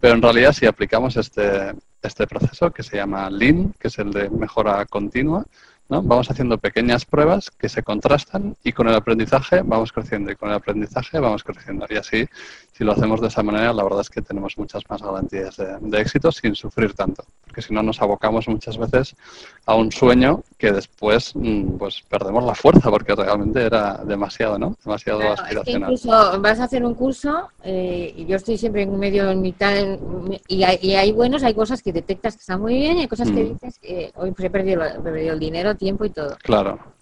pero 0.00 0.14
en 0.14 0.22
realidad 0.22 0.52
si 0.52 0.66
aplicamos 0.66 1.16
este, 1.16 1.74
este 2.02 2.26
proceso 2.26 2.70
que 2.70 2.82
se 2.82 2.96
llama 2.96 3.30
Lean, 3.30 3.74
que 3.78 3.88
es 3.88 3.98
el 3.98 4.12
de 4.12 4.30
mejora 4.30 4.84
continua, 4.86 5.44
Vamos 5.88 6.28
haciendo 6.28 6.58
pequeñas 6.58 7.04
pruebas 7.04 7.48
que 7.52 7.68
se 7.68 7.84
contrastan 7.84 8.56
y 8.64 8.72
con 8.72 8.88
el 8.88 8.94
aprendizaje 8.96 9.62
vamos 9.62 9.92
creciendo 9.92 10.32
y 10.32 10.34
con 10.34 10.48
el 10.48 10.56
aprendizaje 10.56 11.20
vamos 11.20 11.44
creciendo. 11.44 11.86
Y 11.88 11.94
así, 11.94 12.26
si 12.72 12.82
lo 12.82 12.90
hacemos 12.90 13.20
de 13.20 13.28
esa 13.28 13.44
manera, 13.44 13.72
la 13.72 13.84
verdad 13.84 14.00
es 14.00 14.10
que 14.10 14.20
tenemos 14.20 14.58
muchas 14.58 14.82
más 14.90 15.00
garantías 15.00 15.56
de, 15.56 16.00
éxito 16.00 16.32
sin 16.32 16.56
sufrir 16.56 16.94
tanto. 16.94 17.24
Porque 17.44 17.62
si 17.62 17.72
no, 17.72 17.84
nos 17.84 18.02
abocamos 18.02 18.48
muchas 18.48 18.78
veces 18.78 19.14
a 19.64 19.76
un 19.76 19.92
sueño 19.92 20.42
que 20.58 20.72
después 20.72 21.32
mm, 21.34 21.76
pues 21.76 22.02
perdemos 22.08 22.44
la 22.44 22.54
fuerza 22.54 22.90
porque 22.90 23.14
realmente 23.14 23.62
era 23.62 24.00
demasiado, 24.04 24.58
¿no? 24.58 24.76
Demasiado 24.84 25.32
aspiracional. 25.32 25.92
incluso 25.92 26.40
vas 26.40 26.60
a 26.60 26.64
hacer 26.64 26.84
un 26.84 26.94
curso 26.94 27.48
eh, 27.62 28.14
y 28.16 28.24
yo 28.24 28.36
estoy 28.36 28.56
siempre 28.56 28.82
en 28.82 28.98
medio, 28.98 29.30
en 29.30 29.42
mitad, 29.42 29.74
y, 30.48 30.62
hay, 30.62 31.12
buenos, 31.12 31.42
hay 31.42 31.54
cosas 31.54 31.82
que 31.82 31.92
detectas 31.92 32.36
que 32.36 32.40
están 32.40 32.60
muy 32.60 32.74
bien 32.74 32.96
y 32.96 33.00
hay 33.02 33.08
cosas 33.08 33.30
que 33.30 33.44
mm. 33.44 33.52
dices 33.52 33.78
que 33.78 34.12
hoy 34.16 34.32
pues 34.32 34.46
he 34.46 34.50
perdido, 34.50 34.82
he 34.82 34.98
perdido 35.00 35.34
el 35.34 35.38
dinero 35.38 35.74
tiempo 35.74 36.04
y 36.04 36.10
todo. 36.10 36.36
Claro. 36.42 36.95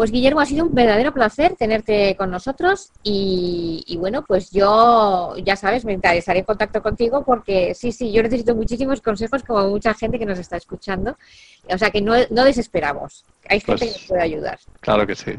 Pues 0.00 0.12
Guillermo, 0.12 0.40
ha 0.40 0.46
sido 0.46 0.64
un 0.64 0.74
verdadero 0.74 1.12
placer 1.12 1.56
tenerte 1.58 2.16
con 2.16 2.30
nosotros 2.30 2.90
y, 3.02 3.98
bueno, 3.98 4.24
pues 4.26 4.50
yo, 4.50 5.34
ya 5.44 5.56
sabes, 5.56 5.84
me 5.84 5.92
interesaré 5.92 6.38
en 6.38 6.46
contacto 6.46 6.80
contigo 6.80 7.22
porque 7.22 7.74
sí, 7.74 7.92
sí, 7.92 8.10
yo 8.10 8.22
necesito 8.22 8.54
muchísimos 8.54 9.02
consejos 9.02 9.42
como 9.42 9.68
mucha 9.68 9.92
gente 9.92 10.18
que 10.18 10.24
nos 10.24 10.38
está 10.38 10.56
escuchando. 10.56 11.18
O 11.68 11.76
sea 11.76 11.90
que 11.90 12.00
no, 12.00 12.14
desesperamos, 12.14 13.26
hay 13.46 13.60
gente 13.60 13.84
que 13.84 13.92
nos 13.92 14.06
puede 14.06 14.22
ayudar. 14.22 14.58
Claro 14.80 15.06
que 15.06 15.14
sí. 15.14 15.32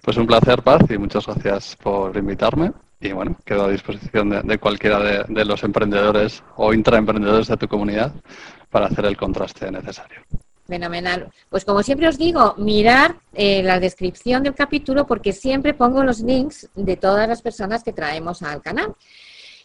Pues 0.00 0.16
un 0.16 0.26
placer, 0.26 0.62
Paz, 0.62 0.80
y 0.88 0.96
muchas 0.96 1.26
gracias 1.26 1.76
por 1.76 2.16
invitarme. 2.16 2.72
Y 2.98 3.12
bueno, 3.12 3.36
quedo 3.44 3.66
a 3.66 3.68
disposición 3.68 4.30
de, 4.30 4.56
cualquiera 4.56 4.98
de, 4.98 5.24
de 5.28 5.44
los 5.44 5.62
emprendedores 5.62 6.42
o 6.56 6.72
intraemprendedores 6.72 7.48
de 7.48 7.58
tu 7.58 7.68
comunidad 7.68 8.14
para 8.70 8.86
hacer 8.86 9.04
el 9.04 9.18
contraste 9.18 9.70
necesario. 9.70 10.22
Fenomenal. 10.66 11.30
Pues 11.48 11.64
como 11.64 11.82
siempre 11.82 12.08
os 12.08 12.18
digo, 12.18 12.54
mirar 12.58 13.16
eh, 13.32 13.62
la 13.62 13.78
descripción 13.78 14.42
del 14.42 14.54
capítulo 14.54 15.06
porque 15.06 15.32
siempre 15.32 15.74
pongo 15.74 16.02
los 16.02 16.20
links 16.20 16.68
de 16.74 16.96
todas 16.96 17.28
las 17.28 17.40
personas 17.40 17.84
que 17.84 17.92
traemos 17.92 18.42
al 18.42 18.62
canal. 18.62 18.94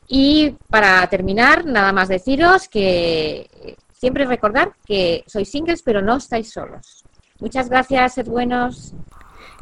Y 0.07 0.55
para 0.69 1.07
terminar, 1.07 1.65
nada 1.65 1.91
más 1.91 2.09
deciros 2.09 2.67
que 2.67 3.77
siempre 3.93 4.25
recordar 4.25 4.73
que 4.85 5.23
sois 5.27 5.49
singles 5.49 5.81
pero 5.81 6.01
no 6.01 6.17
estáis 6.17 6.51
solos. 6.51 7.03
Muchas 7.39 7.69
gracias, 7.69 8.15
sed 8.15 8.27
buenos. 8.27 8.93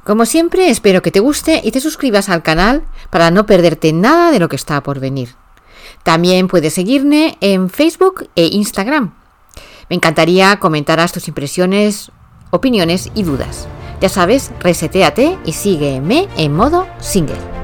Como 0.04 0.26
siempre, 0.26 0.70
espero 0.70 1.02
que 1.02 1.12
te 1.12 1.20
guste 1.20 1.62
y 1.64 1.72
te 1.72 1.80
suscribas 1.80 2.30
al 2.30 2.44
canal 2.44 2.84
para 3.12 3.32
no 3.32 3.46
perderte 3.46 3.94
nada 3.94 4.32
de 4.32 4.40
lo 4.40 4.50
que 4.50 4.56
está 4.56 4.82
por 4.82 5.00
venir. 5.00 5.30
También 6.04 6.48
puedes 6.48 6.74
seguirme 6.74 7.38
en 7.42 7.70
Facebook 7.70 8.30
e 8.36 8.48
Instagram 8.48 9.19
me 9.90 9.96
encantaría 9.96 10.58
comentaras 10.60 11.12
tus 11.12 11.28
impresiones, 11.28 12.12
opiniones 12.52 13.12
y 13.16 13.24
dudas. 13.24 13.68
Ya 14.02 14.10
sabes, 14.10 14.52
reseteate 14.62 15.38
y 15.46 15.54
sígueme 15.54 16.28
en 16.38 16.56
modo 16.56 16.88
single. 17.00 17.59